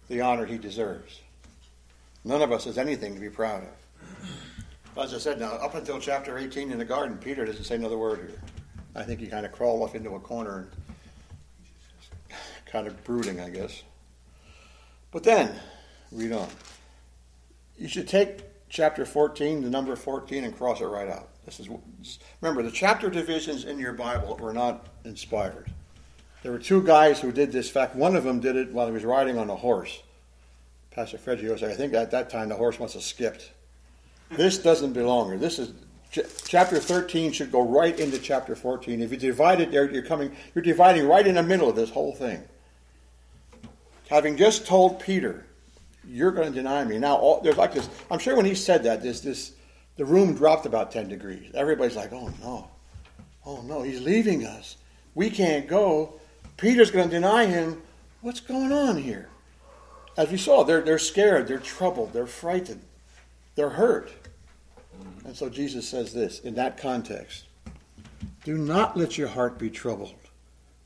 [0.09, 1.21] the honor he deserves.
[2.25, 5.03] None of us has anything to be proud of.
[5.03, 7.97] As I said, now, up until chapter 18 in the garden, Peter doesn't say another
[7.97, 8.41] word here.
[8.95, 10.71] I think he kind of crawled off into a corner and
[12.67, 13.83] kind of brooding, I guess.
[15.11, 15.55] But then,
[16.11, 16.49] read on.
[17.79, 21.29] You should take chapter 14, the number 14, and cross it right out.
[21.47, 21.69] This is
[22.41, 25.73] remember the chapter divisions in your Bible were not inspired.
[26.43, 27.69] There were two guys who did this.
[27.69, 30.03] In fact, one of them did it while he was riding on a horse.
[30.91, 33.51] Pastor Frederick said, I think at that time the horse must have skipped.
[34.31, 35.39] This doesn't belong here.
[35.39, 35.73] This is
[36.45, 39.01] chapter 13 should go right into chapter 14.
[39.01, 41.91] If you divide it there, you're coming, you're dividing right in the middle of this
[41.91, 42.43] whole thing.
[44.11, 45.47] Having just told Peter
[46.07, 46.99] you're going to deny me.
[46.99, 47.89] Now, all, there's like this.
[48.11, 49.53] I'm sure when he said that, this, this,
[49.97, 51.51] the room dropped about 10 degrees.
[51.55, 52.69] Everybody's like, oh no,
[53.47, 54.77] oh no, he's leaving us.
[55.15, 56.21] We can't go.
[56.57, 57.83] Peter's going to deny him.
[58.21, 59.29] What's going on here?
[60.17, 62.83] As we saw, they're, they're scared, they're troubled, they're frightened,
[63.55, 64.13] they're hurt.
[65.25, 67.45] And so Jesus says this in that context
[68.45, 70.15] Do not let your heart be troubled.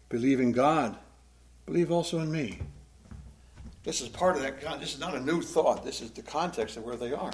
[0.08, 0.96] Believe in God,
[1.66, 2.60] believe also in me.
[3.82, 4.60] This is part of that.
[4.80, 5.84] This is not a new thought.
[5.84, 7.32] This is the context of where they are.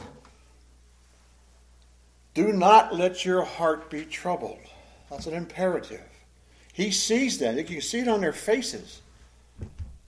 [2.34, 4.58] Do not let your heart be troubled.
[5.10, 6.11] That's an imperative.
[6.72, 7.56] He sees that.
[7.56, 9.02] You can see it on their faces.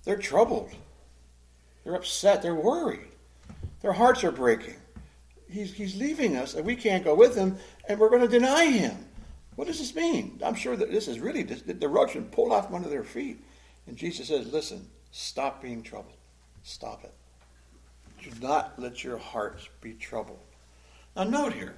[0.04, 0.70] They're troubled.
[1.84, 2.42] They're upset.
[2.42, 3.08] They're worried.
[3.82, 4.76] Their hearts are breaking.
[5.48, 7.56] He's, he's leaving us, and we can't go with him,
[7.88, 8.96] and we're going to deny him.
[9.56, 10.40] What does this mean?
[10.44, 13.44] I'm sure that this is really the rug should pull off one of their feet.
[13.86, 16.16] And Jesus says, Listen, stop being troubled.
[16.62, 17.14] Stop it.
[18.22, 20.40] Do not let your hearts be troubled.
[21.14, 21.76] Now, note here,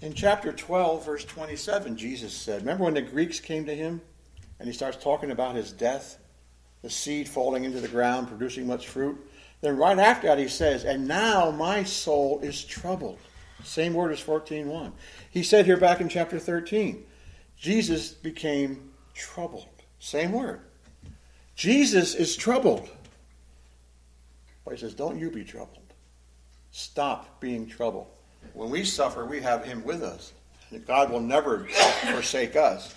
[0.00, 4.00] in chapter 12, verse 27, Jesus said, Remember when the Greeks came to him
[4.58, 6.18] and he starts talking about his death,
[6.82, 9.18] the seed falling into the ground, producing much fruit?
[9.60, 13.18] Then, right after that, he says, And now my soul is troubled.
[13.64, 14.92] Same word as 14.1.
[15.30, 17.04] He said here back in chapter 13,
[17.56, 19.66] Jesus became troubled.
[19.98, 20.60] Same word.
[21.56, 22.88] Jesus is troubled.
[24.64, 25.92] But he says, Don't you be troubled.
[26.70, 28.06] Stop being troubled.
[28.54, 30.32] When we suffer, we have him with us.
[30.86, 31.66] God will never
[32.12, 32.94] forsake us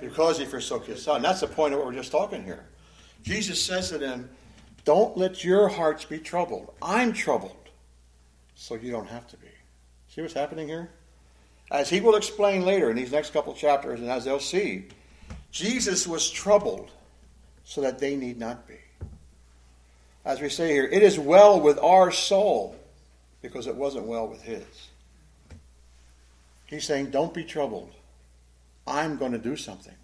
[0.00, 1.22] because he forsook his son.
[1.22, 2.64] That's the point of what we're just talking here.
[3.22, 4.30] Jesus says to them,
[4.84, 6.72] Don't let your hearts be troubled.
[6.80, 7.68] I'm troubled,
[8.54, 9.48] so you don't have to be.
[10.08, 10.90] See what's happening here?
[11.70, 14.86] As he will explain later in these next couple chapters, and as they'll see,
[15.50, 16.90] Jesus was troubled
[17.64, 18.78] so that they need not be
[20.24, 22.76] as we say here, it is well with our soul
[23.42, 24.64] because it wasn't well with his.
[26.66, 27.92] He's saying, don't be troubled.
[28.86, 29.94] I'm going to do something.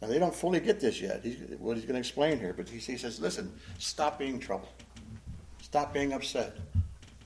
[0.00, 2.68] Now, they don't fully get this yet, he's, what he's going to explain here, but
[2.68, 4.72] he, he says, listen, stop being troubled.
[5.62, 6.56] Stop being upset.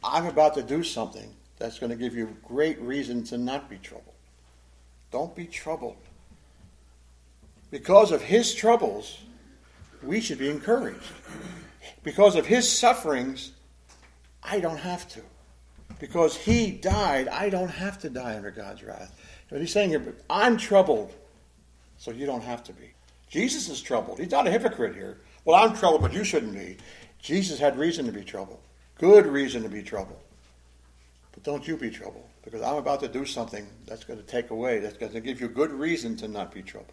[0.02, 3.78] I'm about to do something that's going to give you great reason to not be
[3.78, 4.14] troubled.
[5.10, 5.96] Don't be troubled.
[7.70, 9.20] Because of his troubles,
[10.02, 11.00] we should be encouraged.
[12.02, 13.52] Because of his sufferings,
[14.44, 15.20] I don't have to.
[15.98, 19.18] Because he died, I don't have to die under God's wrath.
[19.48, 21.14] But he's saying here, I'm troubled,
[21.98, 22.92] so you don't have to be.
[23.28, 24.18] Jesus is troubled.
[24.18, 25.18] He's not a hypocrite here.
[25.44, 26.76] Well, I'm troubled, but you shouldn't be.
[27.20, 28.60] Jesus had reason to be troubled.
[28.98, 30.20] Good reason to be troubled.
[31.32, 34.50] But don't you be troubled, because I'm about to do something that's going to take
[34.50, 36.92] away, that's going to give you good reason to not be troubled.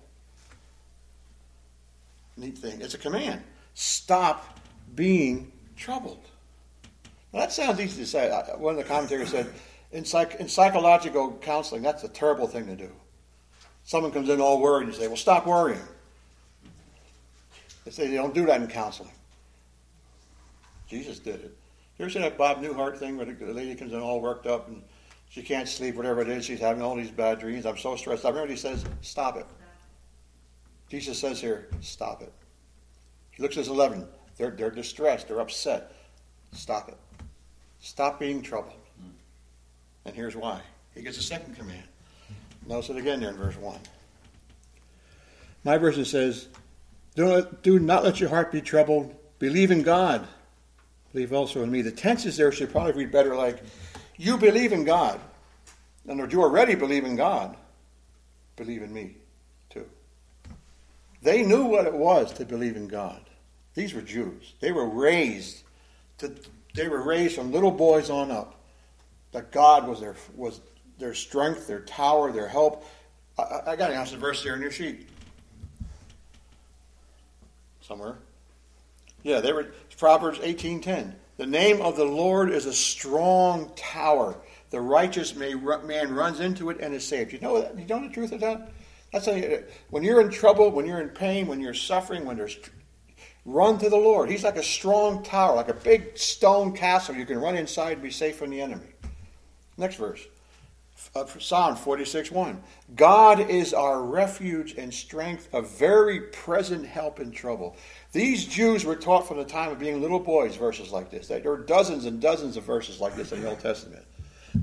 [2.38, 2.82] Neat thing.
[2.82, 3.44] It's a command.
[3.74, 4.60] Stop
[4.96, 6.26] being troubled.
[7.34, 8.30] That sounds easy to say.
[8.58, 9.52] One of the commentators said,
[9.92, 12.90] in, psych- in psychological counseling, that's a terrible thing to do.
[13.84, 15.82] Someone comes in all worried, and you say, well, stop worrying.
[17.86, 19.12] They say they don't do that in counseling.
[20.88, 21.58] Jesus did it.
[21.98, 24.68] You ever seen that Bob Newhart thing where the lady comes in all worked up
[24.68, 24.82] and
[25.30, 27.66] she can't sleep, whatever it is, she's having all these bad dreams.
[27.66, 28.26] I'm so stressed.
[28.26, 29.46] I remember he says, Stop it.
[30.90, 32.34] Jesus says here, Stop it.
[33.32, 34.06] He looks at his 11.
[34.38, 35.94] They're, they're distressed, they're upset.
[36.52, 36.98] Stop it.
[37.82, 38.74] Stop being troubled.
[40.06, 40.62] And here's why.
[40.96, 41.84] He gets a second command.
[42.68, 43.80] Notice it again there in verse 1.
[45.64, 46.48] My version says,
[47.16, 49.16] do, do not let your heart be troubled.
[49.40, 50.28] Believe in God.
[51.12, 51.82] Believe also in me.
[51.82, 53.62] The tenses there should probably read better like,
[54.18, 55.20] you believe in God.
[56.08, 57.56] And you already believe in God.
[58.56, 59.16] Believe in me,
[59.70, 59.86] too.
[61.22, 63.22] They knew what it was to believe in God.
[63.74, 64.54] These were Jews.
[64.60, 65.64] They were raised
[66.20, 66.34] to,
[66.74, 68.56] they were raised from little boys on up.
[69.32, 70.62] That God was their was
[70.98, 72.86] their strength, their tower, their help.
[73.38, 75.08] I, I got to answer verse there in your sheet
[77.82, 78.18] somewhere.
[79.24, 79.68] Yeah, they were
[79.98, 81.14] Proverbs 18:10.
[81.38, 84.38] The name of the Lord is a strong tower.
[84.70, 87.34] The righteous man runs into it and is saved.
[87.34, 87.78] You know that?
[87.78, 88.72] You know the truth of that?
[89.12, 92.58] That's a, when you're in trouble, when you're in pain, when you're suffering, when there's
[93.46, 94.30] run to the Lord.
[94.30, 97.16] He's like a strong tower, like a big stone castle.
[97.16, 98.88] You can run inside and be safe from the enemy.
[99.78, 100.26] Next verse
[101.16, 102.62] uh, Psalm 46 1.
[102.96, 107.76] God is our refuge and strength, a very present help in trouble.
[108.12, 111.28] These Jews were taught from the time of being little boys verses like this.
[111.28, 114.04] There are dozens and dozens of verses like this in the Old Testament.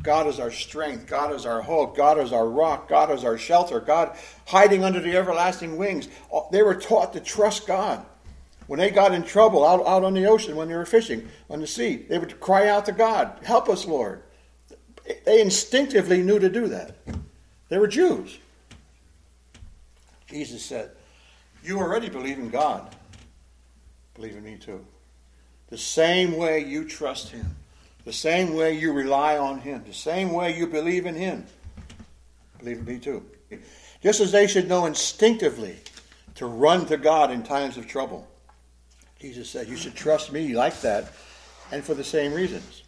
[0.02, 1.06] God is our strength.
[1.06, 1.96] God is our hope.
[1.96, 2.88] God is our rock.
[2.88, 3.80] God is our shelter.
[3.80, 4.16] God
[4.46, 6.08] hiding under the everlasting wings.
[6.52, 8.04] They were taught to trust God.
[8.68, 11.60] When they got in trouble out, out on the ocean, when they were fishing on
[11.60, 14.22] the sea, they would cry out to God, Help us, Lord.
[15.24, 16.96] They instinctively knew to do that.
[17.70, 18.38] They were Jews.
[20.28, 20.90] Jesus said,
[21.64, 22.94] You already believe in God.
[24.14, 24.84] Believe in me too.
[25.68, 27.56] The same way you trust Him,
[28.04, 31.46] the same way you rely on Him, the same way you believe in Him.
[32.58, 33.24] Believe in me too.
[34.02, 35.76] Just as they should know instinctively
[36.34, 38.28] to run to God in times of trouble.
[39.18, 41.12] Jesus said, You should trust me like that,
[41.72, 42.82] and for the same reasons.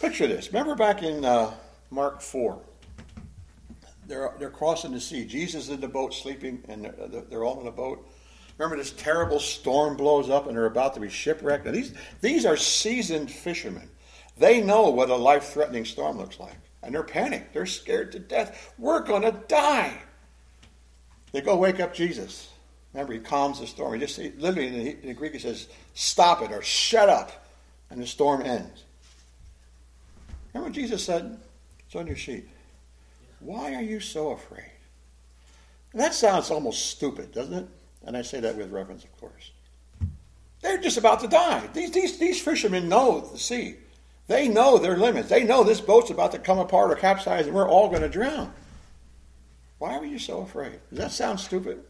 [0.00, 0.48] Picture this.
[0.48, 1.52] Remember back in uh,
[1.90, 2.58] Mark 4,
[4.06, 5.24] they're, they're crossing the sea.
[5.24, 8.06] Jesus is in the boat sleeping, and they're, they're all in a boat.
[8.58, 11.66] Remember, this terrible storm blows up, and they're about to be shipwrecked.
[11.66, 13.88] Now, these, these are seasoned fishermen.
[14.38, 17.54] They know what a life threatening storm looks like, and they're panicked.
[17.54, 18.74] They're scared to death.
[18.78, 20.02] We're going to die.
[21.32, 22.50] They go wake up Jesus.
[22.96, 23.92] Remember, he calms the storm.
[23.92, 27.46] He just literally in the, in the Greek, he says, "Stop it" or "Shut up,"
[27.90, 28.84] and the storm ends.
[30.54, 31.38] Remember what Jesus said?
[31.84, 32.48] It's on your sheet.
[33.40, 34.70] Why are you so afraid?
[35.92, 37.68] And that sounds almost stupid, doesn't it?
[38.06, 39.50] And I say that with reverence, of course.
[40.62, 41.68] They're just about to die.
[41.74, 43.76] These, these, these fishermen know the sea.
[44.26, 45.28] They know their limits.
[45.28, 48.08] They know this boat's about to come apart or capsize and we're all going to
[48.08, 48.54] drown.
[49.80, 50.80] Why are you so afraid?
[50.88, 51.84] Does that sound stupid?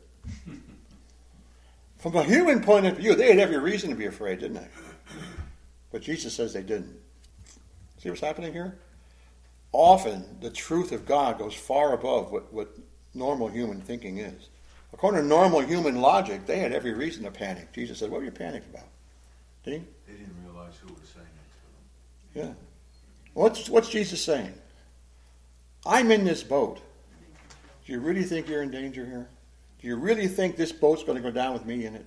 [1.99, 4.69] From a human point of view, they had every reason to be afraid, didn't they?
[5.91, 6.95] But Jesus says they didn't.
[7.99, 8.77] See what's happening here?
[9.73, 12.77] Often, the truth of God goes far above what, what
[13.15, 14.49] normal human thinking is.
[14.93, 17.73] According to normal human logic, they had every reason to panic.
[17.73, 18.89] Jesus said, What were you panicked about?
[19.65, 19.79] Did he?
[20.07, 22.49] They didn't realize who was saying it to them.
[22.49, 22.55] Yeah.
[23.35, 24.55] What's, what's Jesus saying?
[25.85, 26.81] I'm in this boat.
[27.85, 29.29] Do you really think you're in danger here?
[29.87, 32.05] Do you really think this boat's going to go down with me in it?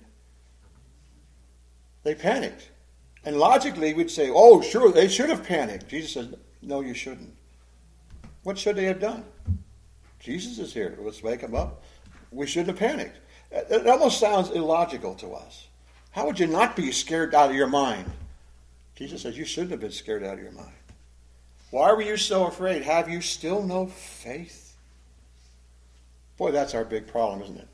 [2.02, 2.68] They panicked.
[3.24, 5.88] And logically, we'd say, oh, sure, they should have panicked.
[5.88, 7.34] Jesus says, no, you shouldn't.
[8.42, 9.24] What should they have done?
[10.18, 10.98] Jesus is here.
[11.00, 11.82] Let's wake him up.
[12.30, 13.16] We shouldn't have panicked.
[13.50, 15.66] It almost sounds illogical to us.
[16.10, 18.10] How would you not be scared out of your mind?
[18.94, 20.68] Jesus says, You shouldn't have been scared out of your mind.
[21.70, 22.82] Why were you so afraid?
[22.82, 24.69] Have you still no faith?
[26.40, 27.68] Boy, that's our big problem, isn't it?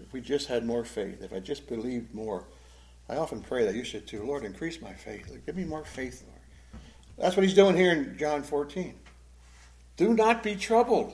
[0.00, 2.44] If we just had more faith, if I just believed more,
[3.10, 4.24] I often pray that you should too.
[4.24, 5.30] Lord, increase my faith.
[5.44, 6.40] Give me more faith, Lord.
[7.18, 8.94] That's what he's doing here in John 14.
[9.98, 11.12] Do not be troubled.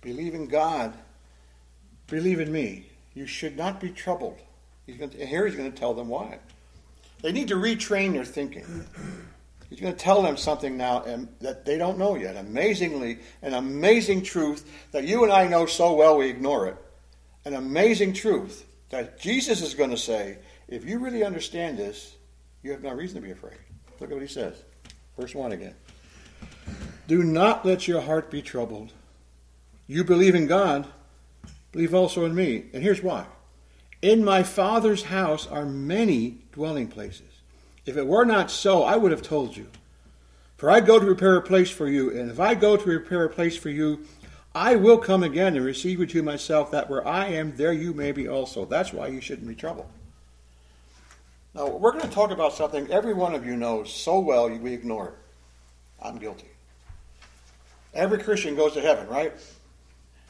[0.00, 0.94] Believe in God.
[2.08, 2.90] Believe in me.
[3.14, 4.40] You should not be troubled.
[4.84, 6.40] He's to, here he's going to tell them why.
[7.20, 8.84] They need to retrain their thinking.
[9.72, 11.02] He's going to tell them something now
[11.40, 12.36] that they don't know yet.
[12.36, 16.76] Amazingly, an amazing truth that you and I know so well we ignore it.
[17.46, 20.36] An amazing truth that Jesus is going to say,
[20.68, 22.16] if you really understand this,
[22.62, 23.56] you have no reason to be afraid.
[23.98, 24.62] Look at what he says.
[25.18, 25.74] Verse 1 again.
[27.08, 28.92] Do not let your heart be troubled.
[29.86, 30.86] You believe in God,
[31.72, 32.66] believe also in me.
[32.74, 33.24] And here's why.
[34.02, 37.31] In my Father's house are many dwelling places.
[37.84, 39.66] If it were not so, I would have told you.
[40.56, 43.24] For I go to prepare a place for you, and if I go to prepare
[43.24, 44.06] a place for you,
[44.54, 47.92] I will come again and receive you to myself, that where I am, there you
[47.92, 48.64] may be also.
[48.64, 49.88] That's why you shouldn't be troubled.
[51.54, 54.72] Now, we're going to talk about something every one of you knows so well we
[54.72, 55.14] ignore it.
[56.02, 56.48] I'm guilty.
[57.94, 59.32] Every Christian goes to heaven, right?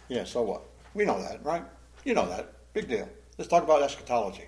[0.09, 0.62] Yeah, so what?
[0.94, 1.62] We know that, right?
[2.05, 2.53] You know that.
[2.72, 3.09] Big deal.
[3.38, 4.46] Let's talk about eschatology.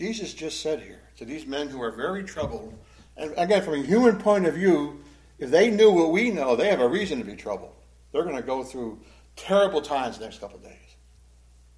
[0.00, 2.72] Jesus just said here to these men who are very troubled,
[3.18, 4.98] and again, from a human point of view,
[5.38, 7.74] if they knew what we know, they have a reason to be troubled.
[8.10, 8.98] They're going to go through
[9.36, 10.96] terrible times the next couple of days.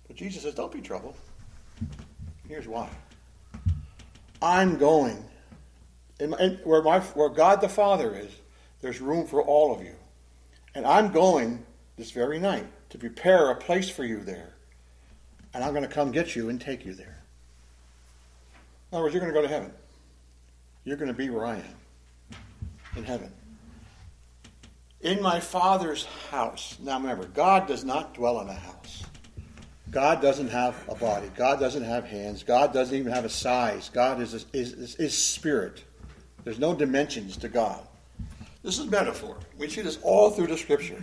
[0.07, 1.17] But Jesus says, don't be troubled.
[2.49, 2.89] Here's why.
[4.41, 5.25] I'm going.
[6.21, 8.31] In, in, where, my, where God the Father is,
[8.83, 9.97] there's room for all of you.
[10.77, 11.67] And I'm going
[11.97, 14.55] this very night to prepare a place for you there.
[15.55, 17.22] And I'm going to come get you and take you there.
[18.93, 19.73] In other words, you're going to go to heaven.
[20.85, 22.37] You're going to be where I am
[22.95, 23.33] in heaven.
[25.01, 26.77] In my Father's house.
[26.79, 29.05] Now remember, God does not dwell in a house.
[29.91, 31.31] God doesn't have a body.
[31.35, 32.43] God doesn't have hands.
[32.43, 33.89] God doesn't even have a size.
[33.89, 35.85] God is, is, is, is spirit.
[36.45, 37.81] There's no dimensions to God.
[38.63, 39.39] This is metaphor.
[39.57, 41.03] We see this all through the scripture.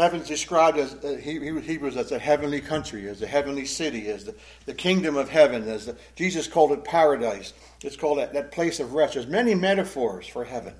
[0.00, 4.34] Heaven's described as uh, Hebrews as a heavenly country, as a heavenly city, as the,
[4.64, 7.52] the kingdom of heaven, as the, Jesus called it paradise.
[7.82, 9.14] It's called that, that place of rest.
[9.14, 10.74] There's many metaphors for heaven.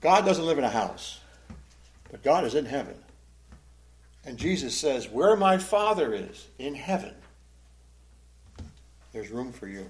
[0.00, 1.20] God doesn't live in a house,
[2.10, 2.94] but God is in heaven.
[4.24, 7.14] And Jesus says, Where my Father is, in heaven,
[9.12, 9.86] there's room for you.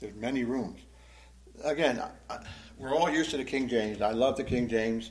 [0.00, 0.80] There's many rooms.
[1.62, 2.02] Again,
[2.78, 4.02] we're all used to the King James.
[4.02, 5.10] I love the King James.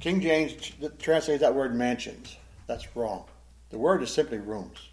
[0.00, 0.54] King James
[0.98, 2.36] translates that word mansions.
[2.66, 3.24] That's wrong.
[3.70, 4.88] The word is simply rooms.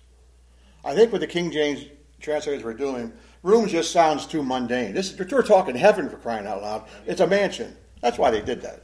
[0.83, 1.85] I think what the King James
[2.19, 3.13] translators were doing,
[3.43, 4.93] rooms just sounds too mundane.
[4.93, 6.87] This is, we're talking heaven for crying out loud.
[7.05, 7.75] It's a mansion.
[8.01, 8.83] That's why they did that.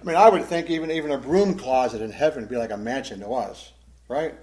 [0.00, 2.70] I mean, I would think even even a broom closet in heaven would be like
[2.70, 3.72] a mansion to us,
[4.08, 4.34] right?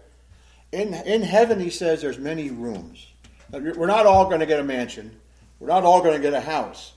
[0.71, 3.07] In in heaven, he says there's many rooms.
[3.51, 5.17] We're not all going to get a mansion.
[5.59, 6.93] We're not all going to get a house.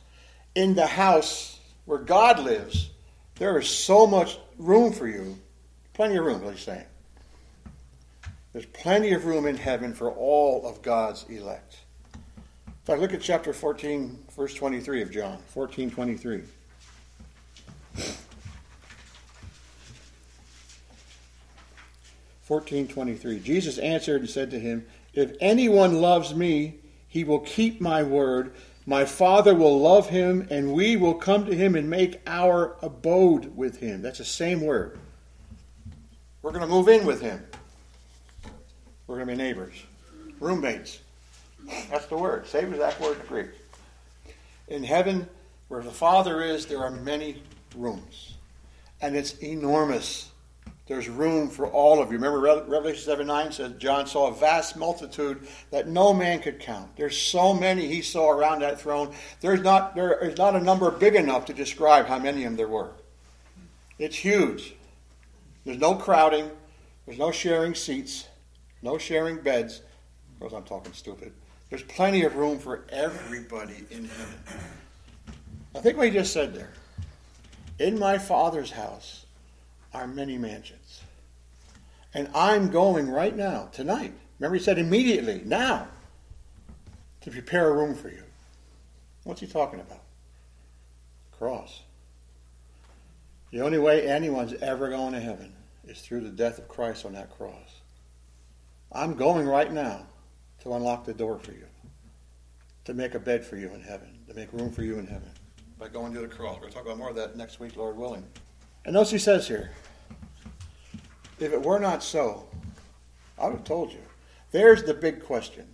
[0.54, 2.90] In the house where God lives,
[3.38, 5.38] there is so much room for you.
[5.94, 6.84] Plenty of room, he's saying.
[8.52, 11.78] There's plenty of room in heaven for all of God's elect.
[12.66, 15.38] In fact, look at chapter 14, verse 23 of John.
[15.48, 16.42] 14, 23.
[22.48, 23.40] Fourteen twenty-three.
[23.40, 26.76] Jesus answered and said to him, If anyone loves me,
[27.06, 28.54] he will keep my word,
[28.88, 33.54] my Father will love him, and we will come to him and make our abode
[33.54, 34.00] with him.
[34.00, 34.98] That's the same word.
[36.40, 37.44] We're going to move in with him.
[39.06, 39.74] We're going to be neighbors,
[40.40, 41.00] roommates.
[41.90, 42.46] That's the word.
[42.46, 43.50] Same exact word in Greek.
[44.68, 45.28] In heaven,
[45.68, 47.42] where the Father is, there are many
[47.76, 48.36] rooms.
[49.02, 50.30] And it's enormous.
[50.88, 52.16] There's room for all of you.
[52.16, 56.96] Remember, Revelation 7 9 says John saw a vast multitude that no man could count.
[56.96, 59.14] There's so many he saw around that throne.
[59.40, 62.56] There's not, there is not a number big enough to describe how many of them
[62.56, 62.92] there were.
[63.98, 64.74] It's huge.
[65.66, 66.50] There's no crowding,
[67.04, 68.26] there's no sharing seats,
[68.80, 69.82] no sharing beds.
[70.32, 71.32] Of course, I'm talking stupid.
[71.68, 74.38] There's plenty of room for everybody in heaven.
[75.74, 76.70] I think what he just said there.
[77.78, 79.26] In my Father's house
[79.92, 80.77] are many mansions.
[82.14, 84.12] And I'm going right now, tonight.
[84.38, 85.88] Remember, he said immediately, now,
[87.20, 88.22] to prepare a room for you.
[89.24, 90.02] What's he talking about?
[91.32, 91.82] Cross.
[93.50, 95.52] The only way anyone's ever going to heaven
[95.86, 97.80] is through the death of Christ on that cross.
[98.92, 100.06] I'm going right now
[100.62, 101.66] to unlock the door for you,
[102.84, 105.30] to make a bed for you in heaven, to make room for you in heaven
[105.78, 106.54] by going to the cross.
[106.56, 108.24] We're going to talk about more of that next week, Lord willing.
[108.84, 109.70] And notice he says here,
[111.40, 112.46] if it were not so,
[113.38, 114.00] I would have told you.
[114.50, 115.66] There's the big question.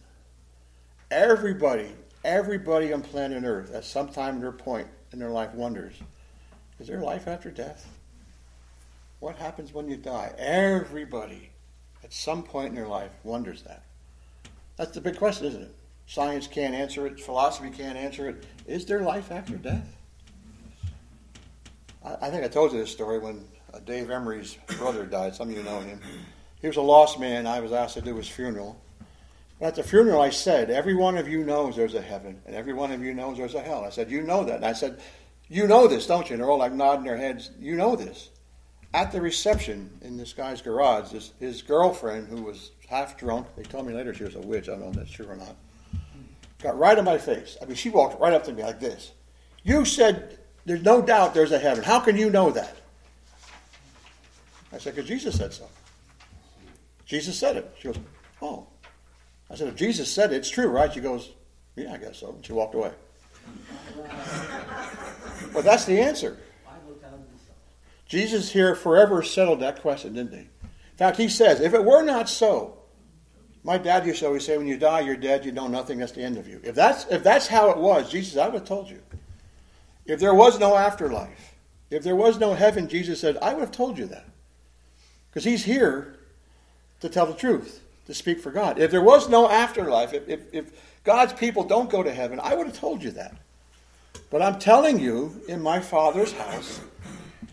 [1.11, 1.93] Everybody,
[2.25, 5.95] everybody on planet Earth at some time in their point in their life wonders,
[6.81, 7.89] is there life after death?
[9.21, 10.33] What happens when you die?
[10.37, 11.51] Everybody
[12.03, 13.83] at some point in their life wonders that.
[14.77, 15.75] That's the big question, isn't it?
[16.07, 18.45] Science can't answer it, philosophy can't answer it.
[18.67, 19.97] Is there life after death?
[22.05, 23.45] I, I think I told you this story when
[23.75, 25.35] Uh, Dave Emery's brother died.
[25.35, 26.01] Some of you know him.
[26.61, 27.47] He was a lost man.
[27.47, 28.81] I was asked to do his funeral.
[29.61, 32.73] At the funeral, I said, Every one of you knows there's a heaven, and every
[32.73, 33.85] one of you knows there's a hell.
[33.85, 34.57] I said, You know that.
[34.57, 35.01] And I said,
[35.49, 36.35] You know this, don't you?
[36.35, 37.51] And they're all like nodding their heads.
[37.59, 38.31] You know this.
[38.93, 43.65] At the reception in this guy's garage, this, his girlfriend, who was half drunk, they
[43.65, 44.69] told me later she was a witch.
[44.69, 45.57] I don't know if that's true or not,
[46.63, 47.57] got right in my face.
[47.61, 49.13] I mean, she walked right up to me like this.
[49.65, 51.83] You said there's no doubt there's a heaven.
[51.83, 52.77] How can you know that?
[54.75, 55.69] I said, because Jesus said so.
[57.07, 57.75] Jesus said it.
[57.79, 57.99] She goes,
[58.43, 58.67] oh.
[59.51, 60.93] I said, if Jesus said it, it's true, right?
[60.93, 61.31] She goes,
[61.77, 62.33] yeah, I guess so.
[62.33, 62.91] And she walked away.
[65.53, 66.39] well, that's the answer.
[68.07, 70.39] Jesus here forever settled that question, didn't he?
[70.39, 72.79] In fact, he says, if it were not so,
[73.63, 76.13] my dad used to always say, when you die, you're dead, you know nothing, that's
[76.13, 76.61] the end of you.
[76.63, 79.01] If that's, if that's how it was, Jesus, I would have told you.
[80.05, 81.55] If there was no afterlife,
[81.91, 84.27] if there was no heaven, Jesus said, I would have told you that.
[85.35, 86.15] Because he's here
[87.01, 88.79] to tell the truth, to speak for God.
[88.79, 90.71] If there was no afterlife, if, if, if
[91.03, 93.37] God's people don't go to heaven, I would have told you that.
[94.31, 96.81] But I'm telling you, in my Father's house,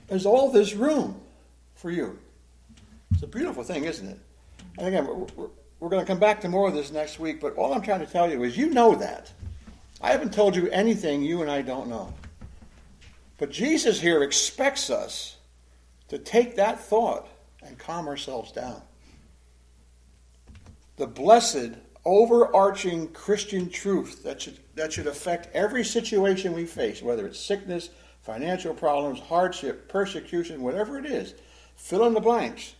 [0.07, 1.19] there's all this room
[1.73, 2.19] for you.
[3.13, 4.19] It's a beautiful thing, isn't it?
[4.77, 5.47] And again, we're,
[5.79, 8.01] we're going to come back to more of this next week, but all I'm trying
[8.01, 9.31] to tell you is you know that.
[10.01, 12.13] I haven't told you anything you and I don't know.
[13.39, 15.37] But Jesus here expects us
[16.09, 17.27] to take that thought
[17.71, 18.81] and calm ourselves down.
[20.97, 21.71] The blessed,
[22.03, 27.89] overarching Christian truth that should, that should affect every situation we face, whether it's sickness,
[28.21, 31.33] financial problems, hardship, persecution, whatever it is,
[31.77, 32.75] fill in the blanks.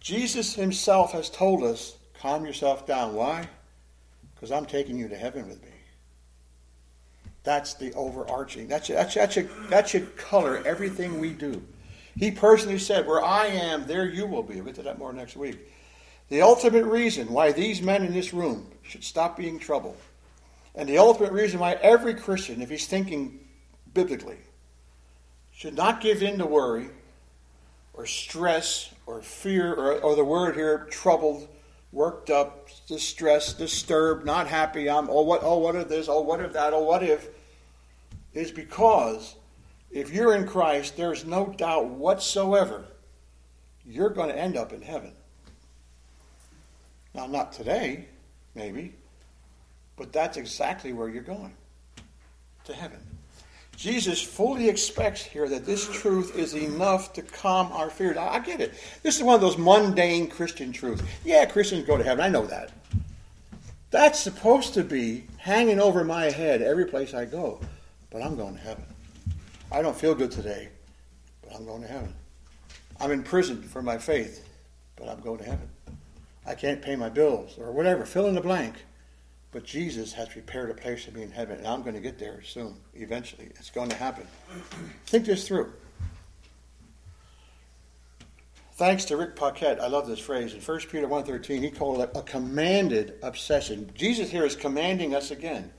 [0.00, 3.14] Jesus himself has told us, calm yourself down.
[3.14, 3.48] Why?
[4.34, 5.70] Because I'm taking you to heaven with me.
[7.42, 8.68] That's the overarching.
[8.68, 11.62] That should, that, should, that, should, that should color everything we do.
[12.16, 14.56] He personally said, Where I am, there you will be.
[14.56, 15.58] We'll get to that more next week.
[16.28, 19.96] The ultimate reason why these men in this room should stop being trouble,
[20.74, 23.38] and the ultimate reason why every Christian, if he's thinking
[23.94, 24.38] biblically,
[25.52, 26.88] should not give in to worry
[27.94, 31.48] or stress or fear or, or the word here, troubled,
[31.92, 34.90] worked up, distressed, disturbed, not happy.
[34.90, 37.28] I'm oh what oh what if this, oh what if that, oh what if
[38.34, 39.36] is because
[39.96, 42.84] if you're in Christ, there's no doubt whatsoever
[43.84, 45.12] you're going to end up in heaven.
[47.14, 48.06] Now, not today,
[48.54, 48.94] maybe,
[49.96, 51.54] but that's exactly where you're going
[52.64, 52.98] to heaven.
[53.76, 58.16] Jesus fully expects here that this truth is enough to calm our fears.
[58.16, 58.74] I get it.
[59.02, 61.02] This is one of those mundane Christian truths.
[61.24, 62.24] Yeah, Christians go to heaven.
[62.24, 62.72] I know that.
[63.90, 67.60] That's supposed to be hanging over my head every place I go
[68.16, 68.84] but I'm going to heaven.
[69.70, 70.68] I don't feel good today,
[71.42, 72.14] but I'm going to heaven.
[73.00, 74.48] I'm in prison for my faith,
[74.96, 75.68] but I'm going to heaven.
[76.46, 78.74] I can't pay my bills or whatever, fill in the blank.
[79.52, 82.18] But Jesus has prepared a place for me in heaven, and I'm going to get
[82.18, 83.46] there soon, eventually.
[83.56, 84.26] It's going to happen.
[85.06, 85.72] Think this through.
[88.74, 90.52] Thanks to Rick Paquette, I love this phrase.
[90.52, 93.90] In 1 Peter 1.13, he called it a commanded obsession.
[93.94, 95.72] Jesus here is commanding us again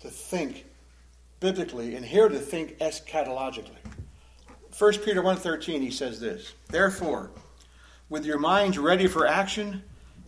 [0.00, 0.64] to think
[1.40, 3.76] biblically and here to think eschatologically.
[4.76, 7.30] 1 Peter 1:13 he says this, "Therefore,
[8.08, 9.82] with your minds ready for action,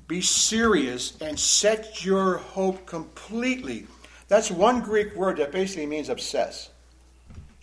[0.07, 3.87] be serious and set your hope completely."
[4.29, 6.71] That's one Greek word that basically means obsess.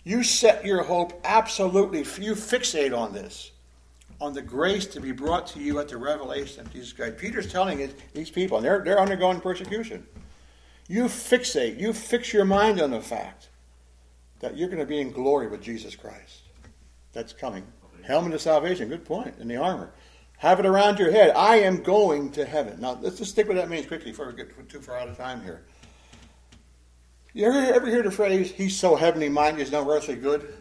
[0.04, 3.50] You set your hope absolutely, you fixate on this,
[4.20, 7.16] on the grace to be brought to you at the revelation of Jesus Christ.
[7.16, 10.06] Peter's telling these people, and they're, they're undergoing persecution.
[10.88, 13.48] You fixate, you fix your mind on the fact
[14.40, 16.42] that you're going to be in glory with Jesus Christ.
[17.12, 17.66] That's coming.
[18.04, 19.92] Helmet of salvation, good point, in the armor.
[20.38, 21.32] Have it around your head.
[21.34, 22.80] I am going to heaven.
[22.80, 25.16] Now, let's just stick with that means quickly before we get too far out of
[25.16, 25.64] time here.
[27.32, 30.54] You ever, ever hear the phrase, he's so heavenly minded, he's no earthly good?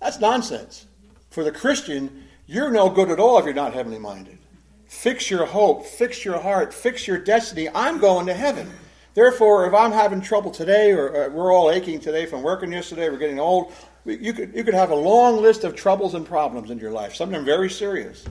[0.00, 0.86] That's nonsense.
[1.30, 4.38] For the Christian, you're no good at all if you're not heavenly minded.
[4.86, 7.68] Fix your hope, fix your heart, fix your destiny.
[7.74, 8.70] I'm going to heaven.
[9.18, 13.10] Therefore, if I'm having trouble today, or uh, we're all aching today from working yesterday,
[13.10, 13.72] we're getting old,
[14.04, 17.16] You could, you could have a long list of troubles and problems in your life,
[17.16, 18.24] some of them very serious.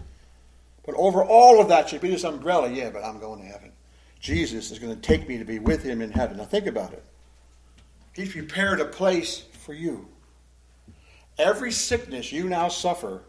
[0.86, 3.74] But over all of that should be this umbrella yeah, but I'm going to heaven.
[4.22, 6.38] Jesus is going to take me to be with him in heaven.
[6.38, 7.04] Now think about it.
[8.14, 10.08] He's prepared a place for you.
[11.38, 13.24] Every sickness you now suffer,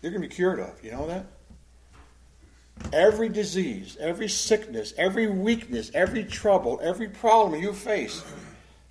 [0.00, 0.82] you're going to be cured of.
[0.82, 1.26] You know that?
[2.92, 8.22] Every disease, every sickness, every weakness, every trouble, every problem you face,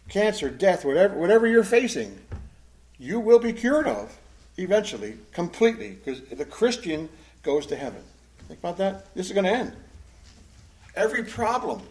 [0.10, 2.20] cancer, death, whatever, whatever you're facing,
[2.98, 4.18] you will be cured of
[4.58, 7.10] eventually, completely, because the Christian
[7.44, 8.02] goes to heaven.
[8.48, 9.14] Think about that.
[9.16, 9.74] This is going to end.
[10.96, 11.82] Every problem,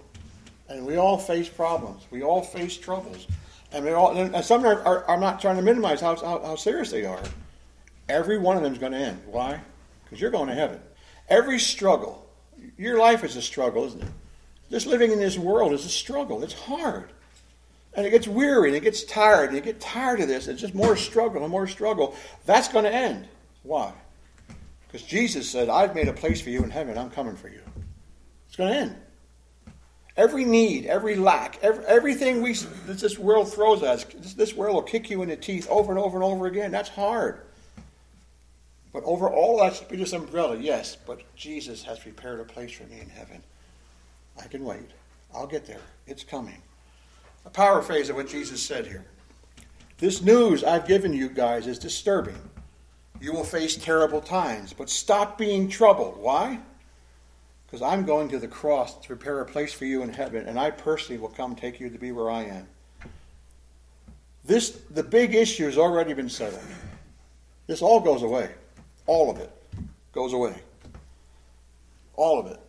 [0.69, 2.05] and we all face problems.
[2.11, 3.27] We all face troubles,
[3.73, 4.17] and all.
[4.17, 7.23] And some are, are, are not trying to minimize how, how, how serious they are.
[8.09, 9.21] Every one of them is going to end.
[9.27, 9.61] Why?
[10.05, 10.81] Because you're going to heaven.
[11.29, 12.27] Every struggle,
[12.77, 14.09] your life is a struggle, isn't it?
[14.70, 16.43] Just living in this world is a struggle.
[16.43, 17.11] It's hard.
[17.95, 20.49] And it gets weary and it gets tired and you get tired of this.
[20.49, 22.16] It's just more struggle and more struggle.
[22.45, 23.29] That's going to end.
[23.62, 23.93] Why?
[24.87, 26.99] Because Jesus said, I've made a place for you in heaven.
[26.99, 27.61] I'm coming for you.
[28.49, 28.97] It's going to end.
[30.16, 32.53] Every need, every lack, every, everything we,
[32.87, 35.99] this world throws at us, this world will kick you in the teeth over and
[35.99, 36.70] over and over again.
[36.70, 37.41] That's hard.
[38.95, 42.71] But over all that should be this umbrella, yes, but Jesus has prepared a place
[42.71, 43.43] for me in heaven.
[44.41, 44.89] I can wait.
[45.35, 45.81] I'll get there.
[46.07, 46.63] It's coming.
[47.45, 49.05] A paraphrase of what Jesus said here.
[49.99, 52.39] This news I've given you guys is disturbing.
[53.21, 56.17] You will face terrible times, but stop being troubled.
[56.17, 56.61] Why?
[57.67, 60.57] Because I'm going to the cross to prepare a place for you in heaven, and
[60.57, 62.69] I personally will come take you to be where I am.
[64.45, 66.63] This the big issue has already been settled.
[67.67, 68.51] This all goes away.
[69.07, 69.51] All of it
[70.13, 70.55] goes away.
[72.17, 72.61] All of it.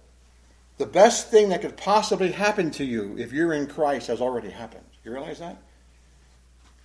[0.78, 4.50] The best thing that could possibly happen to you if you're in Christ has already
[4.50, 4.84] happened.
[5.04, 5.62] You realize that?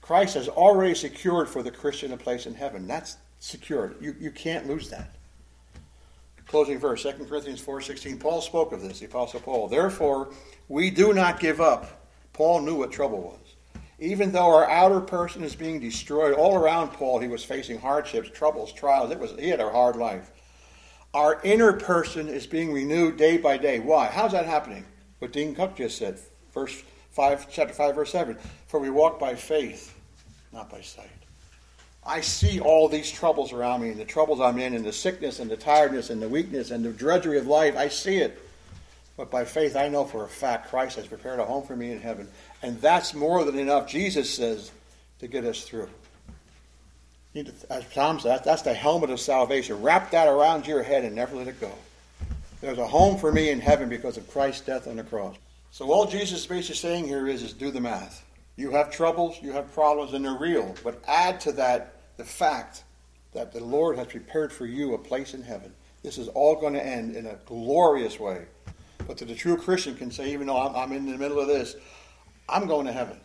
[0.01, 2.87] Christ has already secured for the Christian a place in heaven.
[2.87, 3.97] That's secured.
[4.01, 5.15] You, you can't lose that.
[6.47, 8.19] Closing verse, 2 Corinthians 4.16.
[8.19, 9.69] Paul spoke of this, the Apostle Paul.
[9.69, 10.33] Therefore,
[10.69, 12.09] we do not give up.
[12.33, 13.50] Paul knew what trouble was.
[14.01, 18.31] Even though our outer person is being destroyed, all around Paul he was facing hardships,
[18.31, 19.11] troubles, trials.
[19.11, 20.31] It was he had a hard life.
[21.13, 23.79] Our inner person is being renewed day by day.
[23.79, 24.07] Why?
[24.07, 24.87] How's that happening?
[25.19, 26.19] What Dean Cook just said,
[26.55, 28.39] verse five, chapter five, verse seven.
[28.69, 29.95] For we walk by faith,
[30.53, 31.11] not by sight.
[32.07, 35.41] I see all these troubles around me, and the troubles I'm in, and the sickness,
[35.41, 37.77] and the tiredness, and the weakness, and the drudgery of life.
[37.77, 38.41] I see it.
[39.19, 41.93] But by faith, I know for a fact Christ has prepared a home for me
[41.93, 42.27] in heaven.
[42.63, 44.71] And that's more than enough, Jesus says,
[45.21, 45.89] to get us through.
[47.71, 49.81] as Tom said, that's the helmet of salvation.
[49.83, 51.73] Wrap that around your head and never let it go.
[52.61, 55.37] There's a home for me in heaven because of Christ's death on the cross.
[55.71, 58.25] So all Jesus is basically saying here is, is do the math.
[58.57, 60.75] You have troubles, you have problems, and they're real.
[60.85, 62.85] But add to that the fact
[63.33, 65.73] that the Lord has prepared for you a place in heaven.
[66.03, 68.45] This is all going to end in a glorious way.
[69.07, 71.77] But to the true Christian can say, even though I'm in the middle of this,
[72.51, 73.19] I'm going to heaven.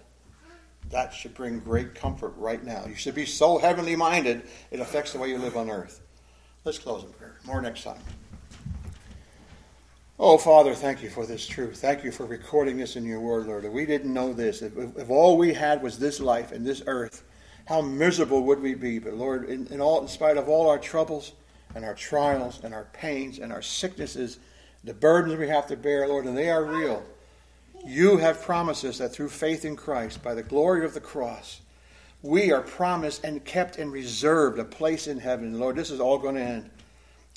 [0.89, 2.85] That should bring great comfort right now.
[2.87, 6.01] You should be so heavenly minded, it affects the way you live on earth.
[6.63, 7.37] Let's close in prayer.
[7.45, 7.99] More next time.
[10.17, 11.81] Oh, Father, thank you for this truth.
[11.81, 13.65] Thank you for recording this in your word, Lord.
[13.65, 16.81] If we didn't know this, if, if all we had was this life and this
[16.87, 17.23] earth,
[17.65, 18.99] how miserable would we be?
[18.99, 21.33] But Lord, in, in, all, in spite of all our troubles
[21.75, 24.39] and our trials and our pains and our sicknesses,
[24.85, 27.03] the burdens we have to bear, Lord, and they are real.
[27.85, 31.61] You have promised us that through faith in Christ, by the glory of the cross,
[32.23, 35.59] we are promised and kept and reserved a place in heaven.
[35.59, 36.69] Lord, this is all going to end.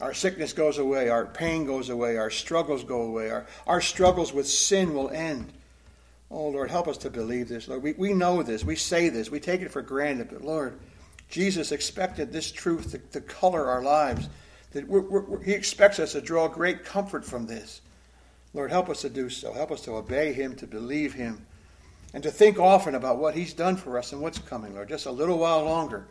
[0.00, 4.32] Our sickness goes away, our pain goes away, our struggles go away, our, our struggles
[4.32, 5.52] with sin will end.
[6.30, 7.82] Oh, Lord, help us to believe this, Lord.
[7.82, 10.78] We, we know this, we say this, we take it for granted, but Lord,
[11.28, 14.28] Jesus expected this truth to, to color our lives
[14.72, 17.80] that we're, we're, he expects us to draw great comfort from this.
[18.58, 19.52] Lord, help us to do so.
[19.52, 21.46] Help us to obey Him, to believe Him,
[22.12, 24.88] and to think often about what He's done for us and what's coming, Lord.
[24.88, 26.08] Just a little while longer,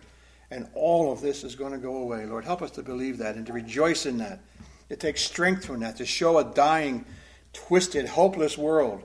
[0.49, 2.25] and all of this is going to go away.
[2.25, 4.39] Lord, help us to believe that and to rejoice in that.
[4.87, 7.03] It takes strength from that to show a dying,
[7.51, 9.03] twisted, hopeless world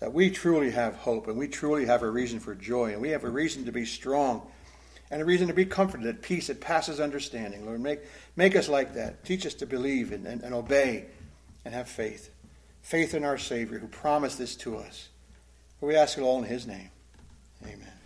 [0.00, 3.10] that we truly have hope and we truly have a reason for joy and we
[3.10, 4.50] have a reason to be strong
[5.10, 7.66] and a reason to be comforted at peace that passes understanding.
[7.66, 8.00] Lord, make,
[8.34, 9.26] make us like that.
[9.26, 11.04] Teach us to believe and, and, and obey
[11.66, 12.30] and have faith.
[12.88, 15.10] Faith in our Savior who promised this to us.
[15.82, 16.88] We ask it all in His name.
[17.62, 17.97] Amen.